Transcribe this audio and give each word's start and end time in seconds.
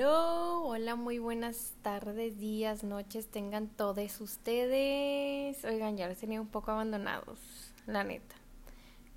Hello, 0.00 0.62
hola, 0.62 0.94
muy 0.94 1.18
buenas 1.18 1.72
tardes, 1.82 2.38
días, 2.38 2.84
noches, 2.84 3.26
tengan 3.26 3.66
todos 3.66 4.20
ustedes. 4.20 5.64
Oigan, 5.64 5.96
ya 5.96 6.06
los 6.06 6.18
tenía 6.18 6.40
un 6.40 6.46
poco 6.46 6.70
abandonados, 6.70 7.40
la 7.84 8.04
neta. 8.04 8.36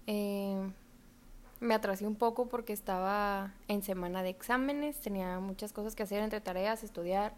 Eh, 0.07 0.57
me 1.59 1.75
atrasé 1.75 2.07
un 2.07 2.15
poco 2.15 2.49
porque 2.49 2.73
estaba 2.73 3.53
en 3.67 3.83
semana 3.83 4.23
de 4.23 4.29
exámenes, 4.29 4.99
tenía 4.99 5.39
muchas 5.39 5.71
cosas 5.71 5.93
que 5.93 6.01
hacer 6.01 6.23
entre 6.23 6.41
tareas, 6.41 6.83
estudiar 6.83 7.35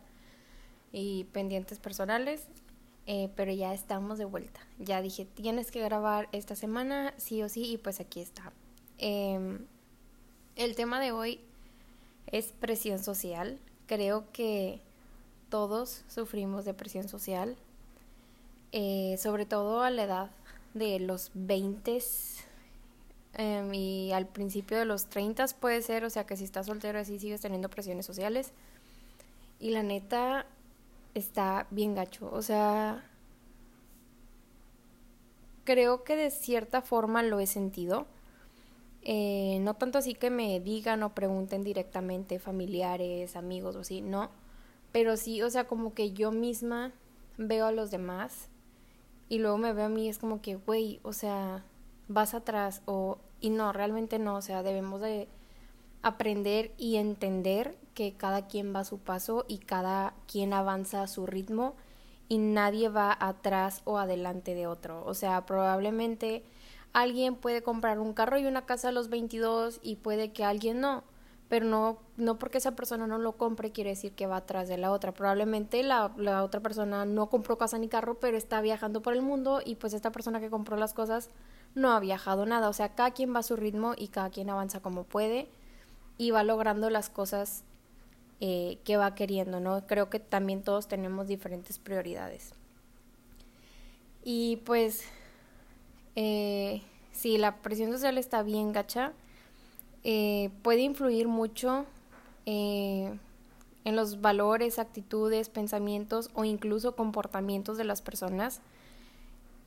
y 0.94 1.26
pendientes 1.34 1.80
personales, 1.80 2.48
eh, 3.08 3.30
pero 3.36 3.52
ya 3.52 3.74
estamos 3.74 4.20
de 4.20 4.24
vuelta. 4.24 4.62
Ya 4.80 5.02
dije, 5.02 5.26
tienes 5.26 5.70
que 5.70 5.82
grabar 5.82 6.30
esta 6.32 6.56
semana, 6.56 7.14
sí 7.18 7.44
o 7.44 7.50
sí, 7.50 7.74
y 7.74 7.78
pues 7.78 8.00
aquí 8.00 8.22
está. 8.22 8.54
Em, 9.00 9.66
el 10.56 10.78
tema 10.78 11.02
de 11.02 11.12
hoy 11.12 11.42
es 12.28 12.52
presión 12.52 13.00
social. 13.04 13.60
Creo 13.88 14.26
que 14.32 14.82
todos 15.50 16.04
sufrimos 16.08 16.66
de 16.66 16.74
presión 16.74 17.08
social, 17.08 17.56
eh, 18.72 19.18
sobre 19.20 19.46
todo 19.46 19.82
a 19.82 19.90
la 19.92 20.04
edad 20.04 20.32
de 20.74 21.00
los 21.00 21.32
20 21.36 22.00
em, 23.36 23.74
y 23.74 24.12
al 24.14 24.28
principio 24.28 24.78
de 24.78 24.86
los 24.86 25.08
30 25.08 25.46
puede 25.60 25.82
ser, 25.82 26.06
o 26.06 26.10
sea 26.10 26.26
que 26.26 26.38
si 26.38 26.44
estás 26.44 26.66
soltero 26.66 27.00
así 27.00 27.20
sigues 27.20 27.42
teniendo 27.42 27.70
presiones 27.70 28.06
sociales. 28.06 28.52
Y 29.60 29.70
la 29.72 29.84
neta 29.84 30.46
está 31.14 31.68
bien 31.70 31.94
gacho, 31.94 32.30
o 32.34 32.42
sea, 32.42 33.04
creo 35.64 36.04
que 36.04 36.16
de 36.16 36.32
cierta 36.32 36.82
forma 36.82 37.24
lo 37.24 37.40
he 37.40 37.48
sentido 37.48 38.08
eh, 39.04 39.60
no 39.62 39.76
tanto 39.76 39.98
así 39.98 40.14
que 40.14 40.30
me 40.30 40.60
digan 40.60 41.04
o 41.04 41.14
pregunten 41.14 41.64
directamente 41.64 42.40
familiares, 42.40 43.36
amigos 43.36 43.76
o 43.76 43.82
así, 43.82 44.02
no. 44.02 44.32
Pero 44.92 45.18
sí, 45.18 45.42
o 45.42 45.50
sea, 45.50 45.66
como 45.66 45.94
que 45.94 46.14
yo 46.14 46.32
misma 46.32 46.94
veo 47.38 47.66
a 47.66 47.72
los 47.72 47.92
demás 47.92 48.50
y 49.30 49.40
luego 49.40 49.58
me 49.58 49.74
veo 49.74 49.86
a 49.86 49.90
mí, 49.90 50.10
es 50.10 50.20
como 50.20 50.42
que, 50.42 50.56
güey, 50.56 51.00
o 51.04 51.14
sea, 51.14 51.64
vas 52.08 52.34
atrás 52.34 52.82
o... 52.86 53.18
Y 53.42 53.50
no, 53.50 53.74
realmente 53.74 54.20
no, 54.20 54.36
o 54.38 54.42
sea, 54.42 54.64
debemos 54.64 55.02
de 55.02 55.28
aprender 56.02 56.72
y 56.78 56.96
entender 56.96 57.78
que 57.94 58.14
cada 58.14 58.48
quien 58.48 58.74
va 58.74 58.82
a 58.82 58.86
su 58.86 59.00
paso 59.00 59.44
y 59.48 59.58
cada 59.58 60.14
quien 60.28 60.54
avanza 60.54 61.02
a 61.02 61.08
su 61.08 61.26
ritmo 61.26 61.76
y 62.30 62.38
nadie 62.38 62.90
va 62.90 63.18
atrás 63.20 63.82
o 63.86 63.98
adelante 63.98 64.56
de 64.56 64.68
otro. 64.68 65.04
O 65.06 65.14
sea, 65.14 65.46
probablemente 65.46 66.44
alguien 66.94 67.36
puede 67.36 67.64
comprar 67.64 68.00
un 68.00 68.14
carro 68.14 68.38
y 68.38 68.46
una 68.46 68.66
casa 68.66 68.90
a 68.90 68.92
los 68.92 69.10
22 69.10 69.80
y 69.82 69.98
puede 69.98 70.32
que 70.32 70.46
alguien 70.46 70.80
no, 70.80 71.04
pero 71.50 71.66
no, 71.66 72.00
no 72.18 72.40
porque 72.40 72.60
esa 72.60 72.76
persona 72.76 73.08
no 73.08 73.18
lo 73.18 73.34
compre 73.34 73.72
quiere 73.72 73.92
decir 73.92 74.14
que 74.14 74.28
va 74.28 74.38
atrás 74.38 74.68
de 74.68 74.78
la 74.78 74.92
otra. 74.92 75.12
Probablemente 75.12 75.84
la, 75.84 76.12
la 76.18 76.44
otra 76.44 76.62
persona 76.62 77.06
no 77.06 77.30
compró 77.30 77.58
casa 77.58 77.78
ni 77.78 77.90
carro, 77.90 78.20
pero 78.20 78.38
está 78.38 78.62
viajando 78.62 79.02
por 79.02 79.14
el 79.14 79.22
mundo 79.22 79.62
y 79.64 79.76
pues 79.76 79.94
esta 79.94 80.12
persona 80.12 80.40
que 80.40 80.50
compró 80.50 80.78
las 80.78 80.94
cosas 80.94 81.30
no 81.76 81.92
ha 81.92 82.00
viajado 82.00 82.46
nada. 82.46 82.70
O 82.70 82.74
sea, 82.74 82.96
cada 82.96 83.12
quien 83.12 83.34
va 83.34 83.40
a 83.40 83.44
su 83.44 83.56
ritmo 83.56 83.94
y 83.98 84.08
cada 84.08 84.30
quien 84.30 84.50
avanza 84.50 84.80
como 84.80 85.04
puede 85.04 85.48
y 86.18 86.32
va 86.32 86.44
logrando 86.44 86.90
las 86.90 87.10
cosas 87.10 87.64
eh, 88.40 88.78
que 88.84 88.98
va 88.98 89.16
queriendo, 89.16 89.60
¿no? 89.60 89.86
Creo 89.88 90.10
que 90.10 90.20
también 90.20 90.64
todos 90.64 90.88
tenemos 90.88 91.28
diferentes 91.28 91.80
prioridades. 91.80 92.54
Y 94.24 94.58
pues 94.66 95.04
eh, 96.16 96.82
si 97.12 97.38
la 97.38 97.58
presión 97.58 97.92
social 97.92 98.18
está 98.18 98.44
bien 98.44 98.74
gacha, 98.74 99.14
eh, 100.04 100.50
puede 100.62 100.82
influir 100.82 101.28
mucho 101.28 101.86
eh, 102.46 103.18
en 103.86 103.96
los 103.96 104.22
valores, 104.22 104.80
actitudes, 104.80 105.50
pensamientos 105.50 106.30
o 106.34 106.44
incluso 106.44 106.96
comportamientos 106.96 107.78
de 107.78 107.86
las 107.86 108.02
personas. 108.02 108.62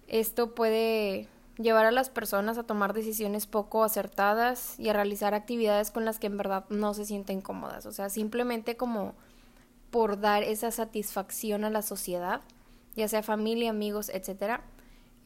Esto 0.09 0.55
puede 0.55 1.29
llevar 1.57 1.87
a 1.87 1.91
las 1.91 2.11
personas 2.11 2.59
a 2.59 2.65
tomar 2.65 2.93
decisiones 2.93 3.47
poco 3.47 3.83
acertadas 3.83 4.79
y 4.79 4.91
a 4.91 4.93
realizar 4.93 5.33
actividades 5.33 5.91
con 5.91 6.05
las 6.05 6.19
que 6.19 6.27
en 6.27 6.37
verdad 6.37 6.67
no 6.69 6.93
se 6.93 7.07
sienten 7.07 7.41
cómodas. 7.41 7.87
O 7.87 7.93
sea, 7.93 8.11
simplemente 8.11 8.77
como 8.77 9.15
por 9.91 10.21
dar 10.21 10.43
esa 10.43 10.71
satisfacción 10.71 11.65
a 11.65 11.71
la 11.71 11.81
sociedad, 11.81 12.43
ya 12.95 13.09
sea 13.09 13.23
familia, 13.23 13.71
amigos, 13.71 14.11
etcétera 14.11 14.63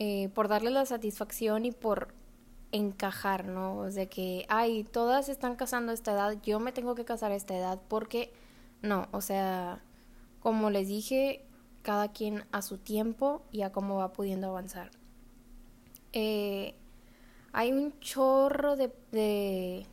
eh, 0.03 0.31
por 0.31 0.49
darle 0.49 0.71
la 0.71 0.87
satisfacción 0.87 1.67
y 1.67 1.73
por 1.73 2.15
encajar, 2.73 3.45
¿no? 3.45 3.85
De 3.91 4.09
que, 4.09 4.47
ay, 4.49 4.83
todas 4.83 5.29
están 5.29 5.57
casando 5.57 5.93
a 5.93 5.95
esta 5.95 6.13
edad, 6.13 6.39
yo 6.43 6.59
me 6.59 6.73
tengo 6.73 6.95
que 6.95 7.05
casar 7.05 7.33
a 7.33 7.35
esta 7.35 7.55
edad 7.55 7.79
porque, 7.87 8.33
no, 8.81 9.09
o 9.13 9.21
sea, 9.21 9.85
como 10.41 10.71
les 10.71 10.89
dije, 10.89 11.45
cada 11.83 12.13
quien 12.13 12.47
a 12.51 12.63
su 12.63 12.79
tiempo 12.79 13.43
y 13.53 13.61
a 13.61 13.73
cómo 13.73 13.97
va 13.97 14.15
pudiendo 14.15 14.49
avanzar. 14.49 14.91
Eh, 16.15 16.75
hay 17.53 17.71
un 17.71 17.93
chorro 18.01 18.77
de 18.77 19.87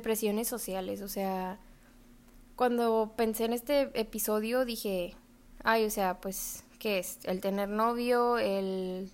presiones 0.00 0.46
sociales, 0.46 1.02
o 1.02 1.08
sea, 1.08 1.58
cuando 2.54 3.14
pensé 3.16 3.46
en 3.46 3.52
este 3.52 3.90
episodio 3.98 4.64
dije, 4.64 5.16
ay, 5.64 5.84
o 5.86 5.90
sea, 5.90 6.20
pues 6.20 6.62
¿qué 6.78 6.98
es? 6.98 7.18
El 7.24 7.40
tener 7.40 7.68
novio, 7.68 8.38
el 8.38 9.10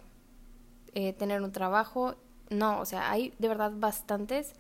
eh, 0.95 1.13
tener 1.13 1.43
un 1.43 1.53
trabajo. 1.53 2.15
No, 2.51 2.81
o 2.81 2.85
sea, 2.85 3.11
hay 3.11 3.35
de 3.39 3.49
verdad 3.49 3.73
bastantes. 3.75 4.55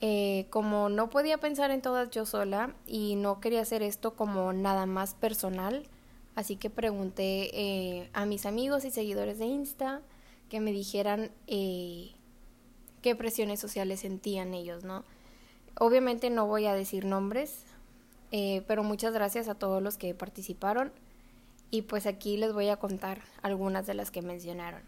Eh, 0.00 0.46
como 0.50 0.88
no 0.88 1.10
podía 1.10 1.38
pensar 1.38 1.70
en 1.70 1.80
todas 1.80 2.10
yo 2.10 2.26
sola 2.26 2.74
y 2.86 3.14
no 3.14 3.40
quería 3.40 3.60
hacer 3.60 3.82
esto 3.82 4.16
como 4.16 4.52
nada 4.52 4.84
más 4.84 5.14
personal, 5.14 5.84
así 6.34 6.56
que 6.56 6.70
pregunté 6.70 7.50
eh, 7.52 8.10
a 8.12 8.26
mis 8.26 8.44
amigos 8.44 8.84
y 8.84 8.90
seguidores 8.90 9.38
de 9.38 9.46
Insta 9.46 10.02
que 10.48 10.58
me 10.58 10.72
dijeran 10.72 11.30
qué 11.46 13.14
presiones 13.16 13.60
sociales 13.60 14.00
sentían 14.00 14.54
ellos, 14.54 14.82
¿no? 14.82 15.04
Obviamente 15.78 16.30
no 16.30 16.46
voy 16.48 16.66
a 16.66 16.74
decir 16.74 17.04
nombres, 17.04 17.64
pero 18.30 18.82
muchas 18.82 19.14
gracias 19.14 19.48
a 19.48 19.54
todos 19.54 19.80
los 19.80 19.96
que 19.98 20.14
participaron. 20.14 20.92
Y 21.72 21.82
pues 21.82 22.06
aquí 22.06 22.36
les 22.36 22.52
voy 22.52 22.68
a 22.68 22.76
contar 22.76 23.22
algunas 23.40 23.86
de 23.86 23.94
las 23.94 24.10
que 24.10 24.20
mencionaron. 24.20 24.82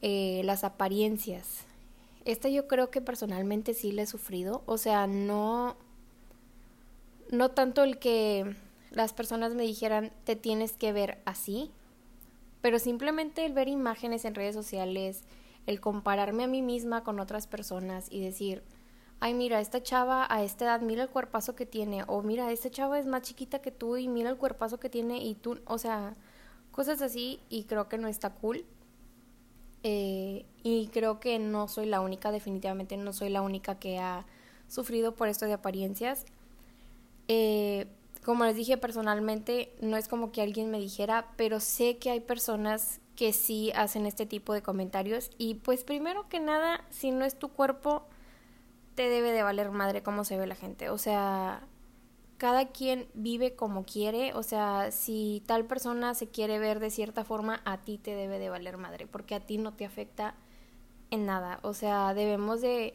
Eh, 0.00 0.40
las 0.44 0.64
apariencias. 0.64 1.66
Esta 2.24 2.48
yo 2.48 2.66
creo 2.66 2.90
que 2.90 3.02
personalmente 3.02 3.74
sí 3.74 3.92
la 3.92 4.02
he 4.02 4.06
sufrido. 4.06 4.62
O 4.64 4.78
sea, 4.78 5.06
no. 5.06 5.76
No 7.30 7.50
tanto 7.50 7.84
el 7.84 7.98
que 7.98 8.56
las 8.90 9.12
personas 9.12 9.54
me 9.54 9.64
dijeran 9.64 10.12
te 10.24 10.34
tienes 10.34 10.72
que 10.72 10.94
ver 10.94 11.18
así, 11.26 11.70
pero 12.62 12.78
simplemente 12.78 13.44
el 13.44 13.52
ver 13.52 13.68
imágenes 13.68 14.24
en 14.24 14.34
redes 14.34 14.54
sociales, 14.54 15.24
el 15.66 15.80
compararme 15.82 16.44
a 16.44 16.48
mí 16.48 16.62
misma 16.62 17.04
con 17.04 17.20
otras 17.20 17.46
personas 17.46 18.06
y 18.10 18.20
decir, 18.22 18.62
ay, 19.24 19.32
mira, 19.32 19.58
esta 19.58 19.82
chava 19.82 20.26
a 20.28 20.42
esta 20.42 20.66
edad, 20.66 20.82
mira 20.82 21.02
el 21.02 21.08
cuerpazo 21.08 21.56
que 21.56 21.64
tiene, 21.64 22.04
o 22.08 22.20
mira, 22.20 22.52
esta 22.52 22.70
chava 22.70 22.98
es 22.98 23.06
más 23.06 23.22
chiquita 23.22 23.62
que 23.62 23.70
tú 23.70 23.96
y 23.96 24.06
mira 24.06 24.28
el 24.28 24.36
cuerpazo 24.36 24.78
que 24.78 24.90
tiene 24.90 25.24
y 25.24 25.34
tú, 25.34 25.60
o 25.64 25.78
sea, 25.78 26.14
cosas 26.72 27.00
así 27.00 27.40
y 27.48 27.64
creo 27.64 27.88
que 27.88 27.96
no 27.96 28.06
está 28.06 28.34
cool. 28.34 28.66
Eh, 29.82 30.44
y 30.62 30.88
creo 30.88 31.20
que 31.20 31.38
no 31.38 31.68
soy 31.68 31.86
la 31.86 32.02
única, 32.02 32.32
definitivamente 32.32 32.98
no 32.98 33.14
soy 33.14 33.30
la 33.30 33.40
única 33.40 33.78
que 33.78 33.98
ha 33.98 34.26
sufrido 34.68 35.14
por 35.14 35.28
esto 35.28 35.46
de 35.46 35.54
apariencias. 35.54 36.26
Eh, 37.28 37.86
como 38.26 38.44
les 38.44 38.56
dije 38.56 38.76
personalmente, 38.76 39.74
no 39.80 39.96
es 39.96 40.06
como 40.06 40.32
que 40.32 40.42
alguien 40.42 40.70
me 40.70 40.78
dijera, 40.78 41.32
pero 41.38 41.60
sé 41.60 41.96
que 41.96 42.10
hay 42.10 42.20
personas 42.20 43.00
que 43.16 43.32
sí 43.32 43.72
hacen 43.74 44.04
este 44.04 44.26
tipo 44.26 44.52
de 44.52 44.60
comentarios 44.60 45.30
y 45.38 45.54
pues 45.54 45.82
primero 45.82 46.28
que 46.28 46.40
nada, 46.40 46.84
si 46.90 47.10
no 47.10 47.24
es 47.24 47.38
tu 47.38 47.48
cuerpo, 47.48 48.06
te 48.94 49.08
debe 49.08 49.32
de 49.32 49.42
valer 49.42 49.70
madre 49.70 50.02
cómo 50.02 50.24
se 50.24 50.36
ve 50.36 50.46
la 50.46 50.54
gente. 50.54 50.90
O 50.90 50.98
sea, 50.98 51.62
cada 52.38 52.68
quien 52.68 53.08
vive 53.14 53.54
como 53.54 53.84
quiere, 53.84 54.34
o 54.34 54.42
sea, 54.42 54.90
si 54.90 55.42
tal 55.46 55.64
persona 55.64 56.14
se 56.14 56.28
quiere 56.28 56.58
ver 56.58 56.80
de 56.80 56.90
cierta 56.90 57.24
forma, 57.24 57.60
a 57.64 57.78
ti 57.78 57.98
te 57.98 58.14
debe 58.14 58.38
de 58.38 58.50
valer 58.50 58.76
madre, 58.76 59.06
porque 59.06 59.34
a 59.34 59.40
ti 59.40 59.58
no 59.58 59.72
te 59.72 59.84
afecta 59.84 60.34
en 61.10 61.26
nada. 61.26 61.58
O 61.62 61.74
sea, 61.74 62.14
debemos 62.14 62.60
de 62.60 62.94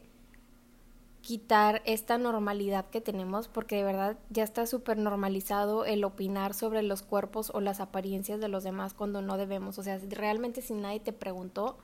quitar 1.22 1.82
esta 1.86 2.18
normalidad 2.18 2.86
que 2.90 3.02
tenemos, 3.02 3.50
porque 3.50 3.76
de 3.76 3.84
verdad 3.84 4.18
ya 4.30 4.44
está 4.44 4.66
súper 4.66 4.98
normalizado 4.98 5.86
el 5.86 6.04
opinar 6.06 6.54
sobre 6.54 6.82
los 6.82 7.02
cuerpos 7.02 7.52
o 7.54 7.60
las 7.60 7.82
apariencias 7.82 8.40
de 8.40 8.48
los 8.48 8.64
demás 8.64 8.94
cuando 8.94 9.22
no 9.22 9.38
debemos. 9.38 9.78
O 9.80 9.84
sea, 9.84 10.00
realmente 10.10 10.62
si 10.62 10.74
nadie 10.74 11.02
te 11.02 11.14
preguntó, 11.14 11.78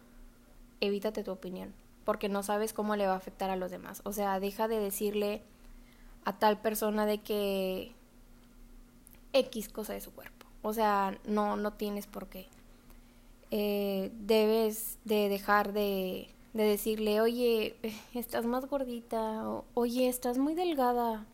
evítate 0.80 1.24
tu 1.24 1.32
opinión 1.32 1.74
porque 2.06 2.30
no 2.30 2.44
sabes 2.44 2.72
cómo 2.72 2.96
le 2.96 3.08
va 3.08 3.14
a 3.14 3.18
afectar 3.18 3.50
a 3.50 3.56
los 3.56 3.72
demás. 3.72 4.02
O 4.06 4.14
sea, 4.14 4.40
deja 4.40 4.68
de 4.68 4.80
decirle 4.80 5.42
a 6.24 6.38
tal 6.38 6.62
persona 6.62 7.06
de 7.06 7.18
que 7.18 7.92
X 9.34 9.70
cosa 9.70 9.94
de 9.94 10.02
su 10.02 10.12
cuerpo. 10.12 10.46
O 10.62 10.74
sea, 10.74 11.18
no, 11.26 11.58
no 11.58 11.74
tienes 11.74 12.08
por 12.08 12.28
qué. 12.28 12.48
Eh, 13.52 14.12
debes 14.20 14.98
de 15.04 15.30
dejar 15.30 15.74
de, 15.74 16.30
de 16.54 16.64
decirle, 16.64 17.22
oye, 17.22 17.76
estás 18.14 18.46
más 18.46 18.66
gordita, 18.68 19.48
o, 19.48 19.66
oye, 19.74 20.08
estás 20.08 20.38
muy 20.38 20.56
delgada, 20.56 21.26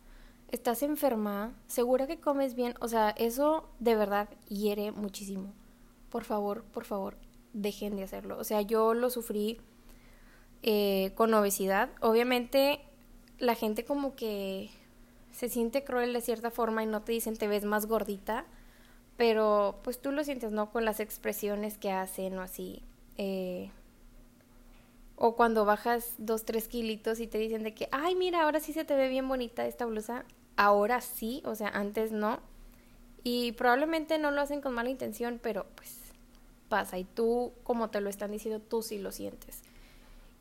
estás 0.51 0.83
enferma, 0.83 1.53
segura 1.67 2.07
que 2.07 2.19
comes 2.19 2.55
bien, 2.55 2.75
o 2.81 2.87
sea, 2.87 3.11
eso 3.11 3.69
de 3.79 3.95
verdad 3.95 4.29
hiere 4.49 4.91
muchísimo. 4.91 5.53
Por 6.09 6.25
favor, 6.25 6.63
por 6.63 6.83
favor, 6.83 7.15
dejen 7.53 7.95
de 7.95 8.03
hacerlo. 8.03 8.37
O 8.37 8.43
sea, 8.43 8.61
yo 8.61 8.93
lo 8.93 9.09
sufrí 9.09 9.61
eh, 10.63 11.11
con 11.15 11.33
obesidad. 11.33 11.89
Obviamente 12.01 12.81
la 13.39 13.55
gente 13.55 13.83
como 13.83 14.15
que 14.15 14.69
se 15.31 15.49
siente 15.49 15.83
cruel 15.83 16.13
de 16.13 16.21
cierta 16.21 16.51
forma 16.51 16.83
y 16.83 16.85
no 16.85 17.01
te 17.01 17.11
dicen 17.11 17.35
te 17.37 17.47
ves 17.47 17.63
más 17.63 17.87
gordita, 17.87 18.45
pero 19.17 19.79
pues 19.83 19.99
tú 19.99 20.11
lo 20.11 20.23
sientes, 20.23 20.51
¿no? 20.51 20.71
Con 20.71 20.85
las 20.85 20.99
expresiones 20.99 21.77
que 21.77 21.91
hacen 21.91 22.37
o 22.37 22.41
así. 22.41 22.83
Eh, 23.17 23.71
o 25.15 25.35
cuando 25.35 25.65
bajas 25.65 26.15
dos, 26.17 26.45
tres 26.45 26.67
kilitos 26.67 27.19
y 27.19 27.27
te 27.27 27.37
dicen 27.37 27.63
de 27.63 27.75
que, 27.75 27.87
ay, 27.91 28.15
mira, 28.15 28.41
ahora 28.41 28.59
sí 28.59 28.73
se 28.73 28.85
te 28.85 28.95
ve 28.95 29.07
bien 29.07 29.27
bonita 29.27 29.67
esta 29.67 29.85
blusa. 29.85 30.25
Ahora 30.55 30.99
sí, 31.01 31.43
o 31.45 31.53
sea, 31.53 31.69
antes 31.69 32.11
no. 32.11 32.39
Y 33.23 33.51
probablemente 33.51 34.17
no 34.17 34.31
lo 34.31 34.41
hacen 34.41 34.61
con 34.61 34.73
mala 34.73 34.89
intención, 34.89 35.39
pero 35.41 35.67
pues 35.75 35.95
pasa. 36.69 36.97
Y 36.97 37.03
tú, 37.03 37.53
como 37.63 37.91
te 37.91 38.01
lo 38.01 38.09
están 38.09 38.31
diciendo, 38.31 38.59
tú 38.67 38.81
sí 38.81 38.97
lo 38.97 39.11
sientes. 39.11 39.61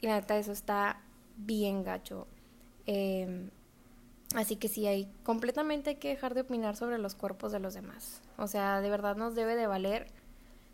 Y 0.00 0.06
la 0.06 0.20
neta, 0.20 0.36
eso 0.36 0.52
está 0.52 1.00
bien 1.36 1.84
gacho. 1.84 2.26
Em, 2.86 3.50
así 4.34 4.56
que 4.56 4.68
sí, 4.68 4.86
hay 4.86 5.10
completamente 5.22 5.90
hay 5.90 5.96
que 5.96 6.08
dejar 6.08 6.34
de 6.34 6.42
opinar 6.42 6.76
sobre 6.76 6.98
los 6.98 7.14
cuerpos 7.14 7.52
de 7.52 7.60
los 7.60 7.74
demás. 7.74 8.22
O 8.36 8.46
sea, 8.46 8.80
de 8.80 8.90
verdad 8.90 9.16
nos 9.16 9.34
debe 9.34 9.56
de 9.56 9.66
valer. 9.66 10.08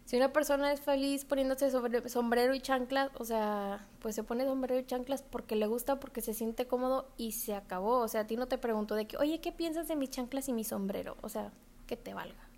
Si 0.05 0.17
una 0.17 0.33
persona 0.33 0.73
es 0.73 0.81
feliz 0.81 1.25
poniéndose 1.25 1.69
sombrero 2.09 2.55
y 2.55 2.61
chanclas, 2.61 3.11
o 3.15 3.25
sea, 3.25 3.89
pues 3.99 4.15
se 4.15 4.23
pone 4.23 4.45
sombrero 4.45 4.79
y 4.79 4.87
chanclas 4.87 5.23
porque 5.23 5.57
le 5.57 5.67
gusta, 5.67 5.99
porque 5.99 6.21
se 6.21 6.33
siente 6.33 6.69
cómodo 6.69 7.09
y 7.17 7.33
se 7.33 7.57
acabó. 7.57 7.99
O 7.99 8.07
sea, 8.07 8.21
a 8.21 8.27
ti 8.29 8.37
no 8.37 8.47
te 8.47 8.57
pregunto 8.57 8.95
de 8.95 9.09
que, 9.09 9.17
oye, 9.17 9.41
¿qué 9.41 9.51
piensas 9.51 9.89
de 9.89 9.97
mis 9.97 10.11
chanclas 10.11 10.49
y 10.49 10.53
mi 10.53 10.63
sombrero? 10.63 11.17
O 11.23 11.29
sea, 11.29 11.51
que 11.89 11.97
te 11.97 12.15
valga. 12.15 12.49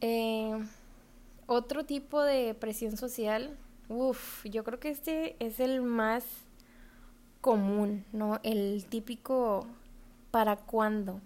Eh, 0.00 0.56
otro 1.46 1.84
tipo 1.84 2.22
de 2.22 2.54
presión 2.54 2.96
social 2.96 3.58
Uf, 3.88 4.44
yo 4.44 4.64
creo 4.64 4.78
que 4.78 4.90
este 4.90 5.36
es 5.38 5.60
el 5.60 5.80
más 5.80 6.24
común, 7.40 8.04
¿no? 8.12 8.38
El 8.42 8.84
típico 8.86 9.66
¿para 10.30 10.56
cuándo? 10.56 11.20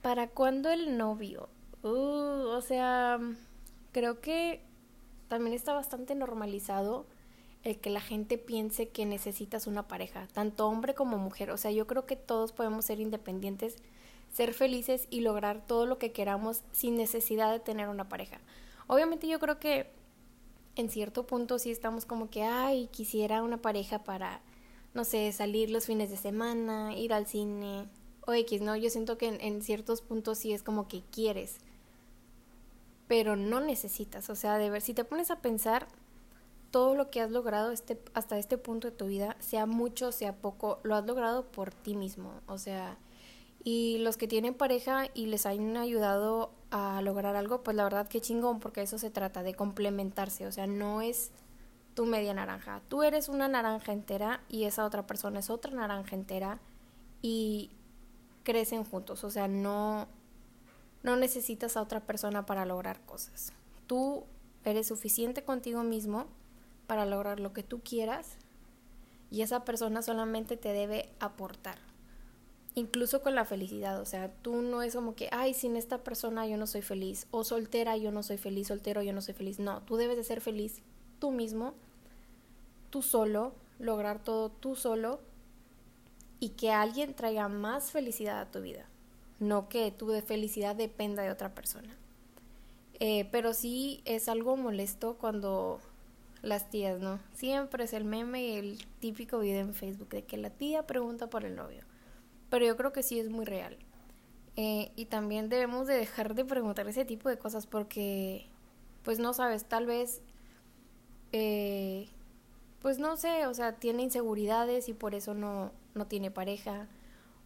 ¿Para 0.00 0.28
cuándo 0.28 0.70
el 0.70 0.96
novio? 0.96 1.48
Uh, 1.82 1.88
o 1.88 2.60
sea, 2.60 3.18
creo 3.92 4.20
que 4.20 4.60
también 5.28 5.54
está 5.54 5.72
bastante 5.72 6.14
normalizado 6.14 7.06
el 7.64 7.78
que 7.78 7.90
la 7.90 8.00
gente 8.00 8.38
piense 8.38 8.88
que 8.90 9.04
necesitas 9.04 9.66
una 9.66 9.88
pareja, 9.88 10.28
tanto 10.32 10.68
hombre 10.68 10.94
como 10.94 11.18
mujer. 11.18 11.50
O 11.50 11.56
sea, 11.56 11.72
yo 11.72 11.88
creo 11.88 12.06
que 12.06 12.14
todos 12.14 12.52
podemos 12.52 12.84
ser 12.84 13.00
independientes, 13.00 13.76
ser 14.32 14.54
felices 14.54 15.08
y 15.10 15.20
lograr 15.20 15.66
todo 15.66 15.86
lo 15.86 15.98
que 15.98 16.12
queramos 16.12 16.62
sin 16.70 16.96
necesidad 16.96 17.50
de 17.50 17.58
tener 17.58 17.88
una 17.88 18.08
pareja. 18.08 18.38
Obviamente 18.86 19.26
yo 19.26 19.40
creo 19.40 19.58
que 19.58 19.90
en 20.76 20.90
cierto 20.90 21.26
punto 21.26 21.58
sí 21.58 21.70
estamos 21.70 22.04
como 22.04 22.30
que, 22.30 22.42
ay, 22.42 22.88
quisiera 22.88 23.42
una 23.42 23.60
pareja 23.60 24.04
para, 24.04 24.40
no 24.94 25.04
sé, 25.04 25.32
salir 25.32 25.70
los 25.70 25.86
fines 25.86 26.10
de 26.10 26.16
semana, 26.16 26.94
ir 26.94 27.12
al 27.12 27.26
cine, 27.26 27.88
o 28.26 28.34
X, 28.34 28.60
¿no? 28.60 28.76
Yo 28.76 28.90
siento 28.90 29.16
que 29.18 29.28
en, 29.28 29.62
ciertos 29.62 30.02
puntos 30.02 30.38
sí 30.38 30.52
es 30.52 30.62
como 30.62 30.86
que 30.86 31.02
quieres, 31.10 31.56
pero 33.08 33.36
no 33.36 33.60
necesitas, 33.60 34.28
o 34.30 34.34
sea, 34.34 34.58
de 34.58 34.68
ver, 34.68 34.82
si 34.82 34.92
te 34.92 35.04
pones 35.04 35.30
a 35.30 35.40
pensar, 35.40 35.88
todo 36.70 36.94
lo 36.94 37.10
que 37.10 37.20
has 37.20 37.30
logrado 37.30 37.70
este, 37.70 37.98
hasta 38.12 38.38
este 38.38 38.58
punto 38.58 38.90
de 38.90 38.96
tu 38.96 39.06
vida, 39.06 39.36
sea 39.40 39.64
mucho, 39.64 40.12
sea 40.12 40.36
poco, 40.36 40.80
lo 40.82 40.94
has 40.94 41.06
logrado 41.06 41.46
por 41.46 41.72
ti 41.72 41.96
mismo, 41.96 42.32
o 42.46 42.58
sea, 42.58 42.98
y 43.64 43.98
los 43.98 44.16
que 44.16 44.28
tienen 44.28 44.54
pareja 44.54 45.06
y 45.14 45.26
les 45.26 45.46
han 45.46 45.76
ayudado 45.76 46.50
a 46.70 47.00
lograr 47.02 47.36
algo, 47.36 47.62
pues 47.62 47.76
la 47.76 47.84
verdad 47.84 48.08
que 48.08 48.20
chingón, 48.20 48.60
porque 48.60 48.82
eso 48.82 48.98
se 48.98 49.10
trata 49.10 49.42
de 49.42 49.54
complementarse, 49.54 50.46
o 50.46 50.52
sea, 50.52 50.66
no 50.66 51.00
es 51.00 51.30
tu 51.94 52.06
media 52.06 52.34
naranja. 52.34 52.82
Tú 52.88 53.02
eres 53.02 53.28
una 53.28 53.48
naranja 53.48 53.92
entera 53.92 54.40
y 54.48 54.64
esa 54.64 54.84
otra 54.84 55.06
persona 55.06 55.40
es 55.40 55.50
otra 55.50 55.72
naranja 55.72 56.14
entera 56.14 56.58
y 57.22 57.70
crecen 58.42 58.84
juntos, 58.84 59.24
o 59.24 59.30
sea, 59.30 59.48
no 59.48 60.08
no 61.02 61.14
necesitas 61.14 61.76
a 61.76 61.82
otra 61.82 62.00
persona 62.00 62.46
para 62.46 62.66
lograr 62.66 63.00
cosas. 63.06 63.52
Tú 63.86 64.24
eres 64.64 64.88
suficiente 64.88 65.44
contigo 65.44 65.84
mismo 65.84 66.26
para 66.88 67.06
lograr 67.06 67.38
lo 67.38 67.52
que 67.52 67.62
tú 67.62 67.80
quieras 67.80 68.36
y 69.30 69.42
esa 69.42 69.64
persona 69.64 70.02
solamente 70.02 70.56
te 70.56 70.72
debe 70.72 71.08
aportar 71.20 71.78
incluso 72.76 73.22
con 73.22 73.34
la 73.34 73.46
felicidad, 73.46 74.00
o 74.00 74.04
sea, 74.04 74.30
tú 74.42 74.60
no 74.60 74.82
es 74.82 74.94
como 74.94 75.14
que, 75.14 75.30
ay, 75.32 75.54
sin 75.54 75.76
esta 75.76 76.04
persona 76.04 76.46
yo 76.46 76.58
no 76.58 76.66
soy 76.66 76.82
feliz, 76.82 77.26
o 77.30 77.42
soltera 77.42 77.96
yo 77.96 78.12
no 78.12 78.22
soy 78.22 78.36
feliz, 78.36 78.68
soltero 78.68 79.02
yo 79.02 79.14
no 79.14 79.22
soy 79.22 79.32
feliz, 79.32 79.58
no, 79.58 79.82
tú 79.82 79.96
debes 79.96 80.18
de 80.18 80.24
ser 80.24 80.42
feliz 80.42 80.82
tú 81.18 81.30
mismo, 81.30 81.72
tú 82.90 83.00
solo, 83.00 83.54
lograr 83.78 84.22
todo 84.22 84.50
tú 84.50 84.76
solo 84.76 85.20
y 86.38 86.50
que 86.50 86.70
alguien 86.70 87.14
traiga 87.14 87.48
más 87.48 87.92
felicidad 87.92 88.40
a 88.40 88.50
tu 88.50 88.60
vida, 88.60 88.86
no 89.40 89.70
que 89.70 89.90
tu 89.90 90.08
de 90.08 90.20
felicidad 90.20 90.76
dependa 90.76 91.22
de 91.22 91.30
otra 91.30 91.54
persona. 91.54 91.96
Eh, 93.00 93.26
pero 93.32 93.54
sí 93.54 94.02
es 94.04 94.28
algo 94.28 94.58
molesto 94.58 95.16
cuando 95.16 95.80
las 96.42 96.68
tías, 96.68 97.00
¿no? 97.00 97.20
Siempre 97.32 97.84
es 97.84 97.94
el 97.94 98.04
meme 98.04 98.42
y 98.44 98.52
el 98.56 98.86
típico 99.00 99.38
video 99.38 99.60
en 99.60 99.72
Facebook 99.72 100.10
de 100.10 100.24
que 100.24 100.36
la 100.36 100.50
tía 100.50 100.86
pregunta 100.86 101.28
por 101.28 101.44
el 101.44 101.56
novio 101.56 101.85
pero 102.56 102.64
yo 102.64 102.76
creo 102.78 102.90
que 102.90 103.02
sí 103.02 103.20
es 103.20 103.28
muy 103.28 103.44
real. 103.44 103.76
Eh, 104.56 104.90
y 104.96 105.04
también 105.04 105.50
debemos 105.50 105.86
de 105.86 105.92
dejar 105.92 106.34
de 106.34 106.42
preguntar 106.42 106.88
ese 106.88 107.04
tipo 107.04 107.28
de 107.28 107.36
cosas 107.36 107.66
porque, 107.66 108.46
pues 109.02 109.18
no 109.18 109.34
sabes, 109.34 109.66
tal 109.66 109.84
vez, 109.84 110.22
eh, 111.32 112.08
pues 112.80 112.98
no 112.98 113.18
sé, 113.18 113.46
o 113.46 113.52
sea, 113.52 113.72
tiene 113.74 114.04
inseguridades 114.04 114.88
y 114.88 114.94
por 114.94 115.14
eso 115.14 115.34
no, 115.34 115.70
no 115.92 116.06
tiene 116.06 116.30
pareja. 116.30 116.88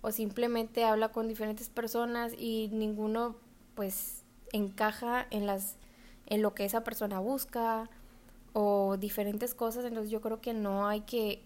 O 0.00 0.12
simplemente 0.12 0.84
habla 0.84 1.10
con 1.10 1.26
diferentes 1.26 1.70
personas 1.70 2.32
y 2.38 2.68
ninguno, 2.72 3.34
pues, 3.74 4.22
encaja 4.52 5.26
en 5.30 5.44
las 5.44 5.76
en 6.26 6.40
lo 6.40 6.54
que 6.54 6.64
esa 6.64 6.84
persona 6.84 7.18
busca 7.18 7.90
o 8.52 8.96
diferentes 8.96 9.56
cosas 9.56 9.84
entonces 9.84 10.12
yo 10.12 10.20
creo 10.20 10.40
que 10.40 10.54
no 10.54 10.86
hay 10.86 11.00
que 11.00 11.42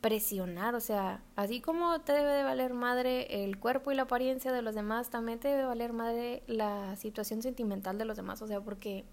presionar, 0.00 0.74
o 0.74 0.80
sea, 0.80 1.22
así 1.34 1.60
como 1.60 2.00
te 2.00 2.12
debe 2.12 2.32
de 2.32 2.44
valer 2.44 2.72
madre 2.72 3.44
el 3.44 3.58
cuerpo 3.58 3.90
y 3.90 3.96
la 3.96 4.02
apariencia 4.02 4.52
de 4.52 4.62
los 4.62 4.74
demás, 4.74 5.10
también 5.10 5.40
te 5.40 5.48
debe 5.48 5.64
valer 5.64 5.92
madre 5.92 6.42
la 6.46 6.94
situación 6.96 7.42
sentimental 7.42 7.98
de 7.98 8.04
los 8.04 8.16
demás, 8.16 8.40
o 8.42 8.46
sea, 8.46 8.60
porque 8.60 9.04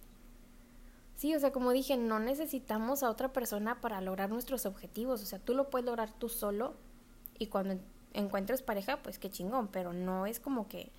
sí, 1.15 1.33
o 1.33 1.39
sea, 1.39 1.51
como 1.51 1.71
dije, 1.71 1.97
no 1.97 2.19
necesitamos 2.19 3.01
a 3.01 3.09
otra 3.09 3.33
persona 3.33 3.81
para 3.81 3.99
lograr 4.01 4.29
nuestros 4.29 4.67
objetivos, 4.67 5.23
o 5.23 5.25
sea, 5.25 5.39
tú 5.39 5.55
lo 5.55 5.71
puedes 5.71 5.85
lograr 5.85 6.11
tú 6.11 6.29
solo 6.29 6.75
y 7.39 7.47
cuando 7.47 7.79
encuentres 8.13 8.61
pareja, 8.61 9.01
pues 9.01 9.17
qué 9.17 9.31
chingón, 9.31 9.69
pero 9.69 9.91
no 9.91 10.27
es 10.27 10.39
como 10.39 10.67
que 10.67 10.91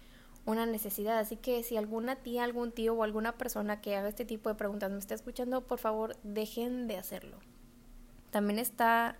una 0.47 0.67
necesidad, 0.67 1.19
así 1.19 1.37
que 1.37 1.63
si 1.63 1.77
alguna 1.77 2.17
tía, 2.17 2.43
algún 2.43 2.73
tío 2.73 2.95
o 2.95 3.05
alguna 3.05 3.39
persona 3.39 3.81
que 3.81 3.97
haga 3.97 4.09
este 4.09 4.25
tipo 4.25 4.49
de 4.49 4.57
preguntas 4.57 4.91
me 4.91 4.99
está 4.99 5.15
escuchando, 5.15 5.61
por 5.61 5.79
favor, 5.79 6.17
dejen 6.25 6.89
de 6.89 6.97
hacerlo. 6.97 7.39
También 8.31 8.59
está 8.59 9.17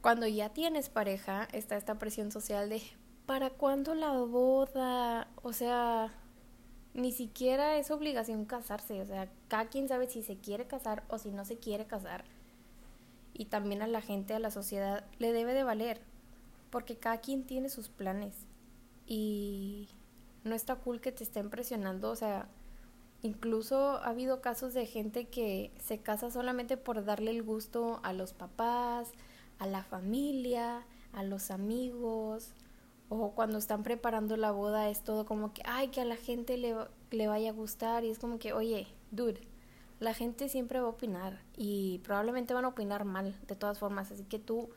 cuando 0.00 0.26
ya 0.26 0.50
tienes 0.50 0.88
pareja, 0.88 1.48
está 1.52 1.76
esta 1.76 1.98
presión 1.98 2.30
social 2.32 2.68
de 2.68 2.82
¿para 3.26 3.50
cuándo 3.50 3.94
la 3.94 4.12
boda? 4.12 5.28
O 5.42 5.52
sea, 5.52 6.12
ni 6.94 7.12
siquiera 7.12 7.76
es 7.76 7.90
obligación 7.90 8.44
casarse, 8.44 9.00
o 9.00 9.06
sea, 9.06 9.28
cada 9.48 9.68
quien 9.68 9.88
sabe 9.88 10.08
si 10.08 10.22
se 10.22 10.36
quiere 10.36 10.66
casar 10.66 11.04
o 11.08 11.18
si 11.18 11.30
no 11.30 11.44
se 11.44 11.58
quiere 11.58 11.86
casar. 11.86 12.24
Y 13.32 13.46
también 13.46 13.82
a 13.82 13.86
la 13.86 14.00
gente, 14.00 14.34
a 14.34 14.40
la 14.40 14.50
sociedad, 14.50 15.04
le 15.18 15.32
debe 15.32 15.54
de 15.54 15.64
valer, 15.64 16.00
porque 16.70 16.96
cada 16.96 17.18
quien 17.18 17.44
tiene 17.44 17.68
sus 17.68 17.88
planes. 17.88 18.34
Y 19.06 19.88
no 20.44 20.54
está 20.54 20.76
cool 20.76 21.00
que 21.00 21.12
te 21.12 21.24
estén 21.24 21.50
presionando, 21.50 22.10
o 22.10 22.16
sea, 22.16 22.48
incluso 23.22 23.98
ha 23.98 24.08
habido 24.08 24.40
casos 24.40 24.74
de 24.74 24.86
gente 24.86 25.28
que 25.28 25.72
se 25.78 25.98
casa 25.98 26.30
solamente 26.30 26.76
por 26.76 27.04
darle 27.04 27.30
el 27.30 27.42
gusto 27.42 28.00
a 28.02 28.12
los 28.12 28.32
papás, 28.32 29.12
a 29.60 29.66
la 29.66 29.84
familia, 29.84 30.84
a 31.12 31.22
los 31.22 31.52
amigos, 31.52 32.54
o 33.08 33.32
cuando 33.32 33.58
están 33.58 33.82
preparando 33.82 34.36
la 34.36 34.50
boda 34.50 34.88
es 34.88 35.02
todo 35.02 35.26
como 35.26 35.52
que, 35.52 35.62
ay, 35.64 35.88
que 35.88 36.00
a 36.00 36.04
la 36.04 36.16
gente 36.16 36.56
le, 36.56 36.74
le 37.10 37.26
vaya 37.28 37.50
a 37.50 37.52
gustar 37.52 38.04
y 38.04 38.10
es 38.10 38.18
como 38.18 38.38
que, 38.38 38.52
oye, 38.52 38.86
dude, 39.10 39.40
la 40.00 40.14
gente 40.14 40.48
siempre 40.48 40.80
va 40.80 40.86
a 40.86 40.90
opinar 40.90 41.40
y 41.56 41.98
probablemente 41.98 42.54
van 42.54 42.64
a 42.64 42.68
opinar 42.68 43.04
mal 43.04 43.36
de 43.46 43.54
todas 43.54 43.78
formas, 43.78 44.10
así 44.10 44.24
que 44.24 44.38
tú 44.38 44.70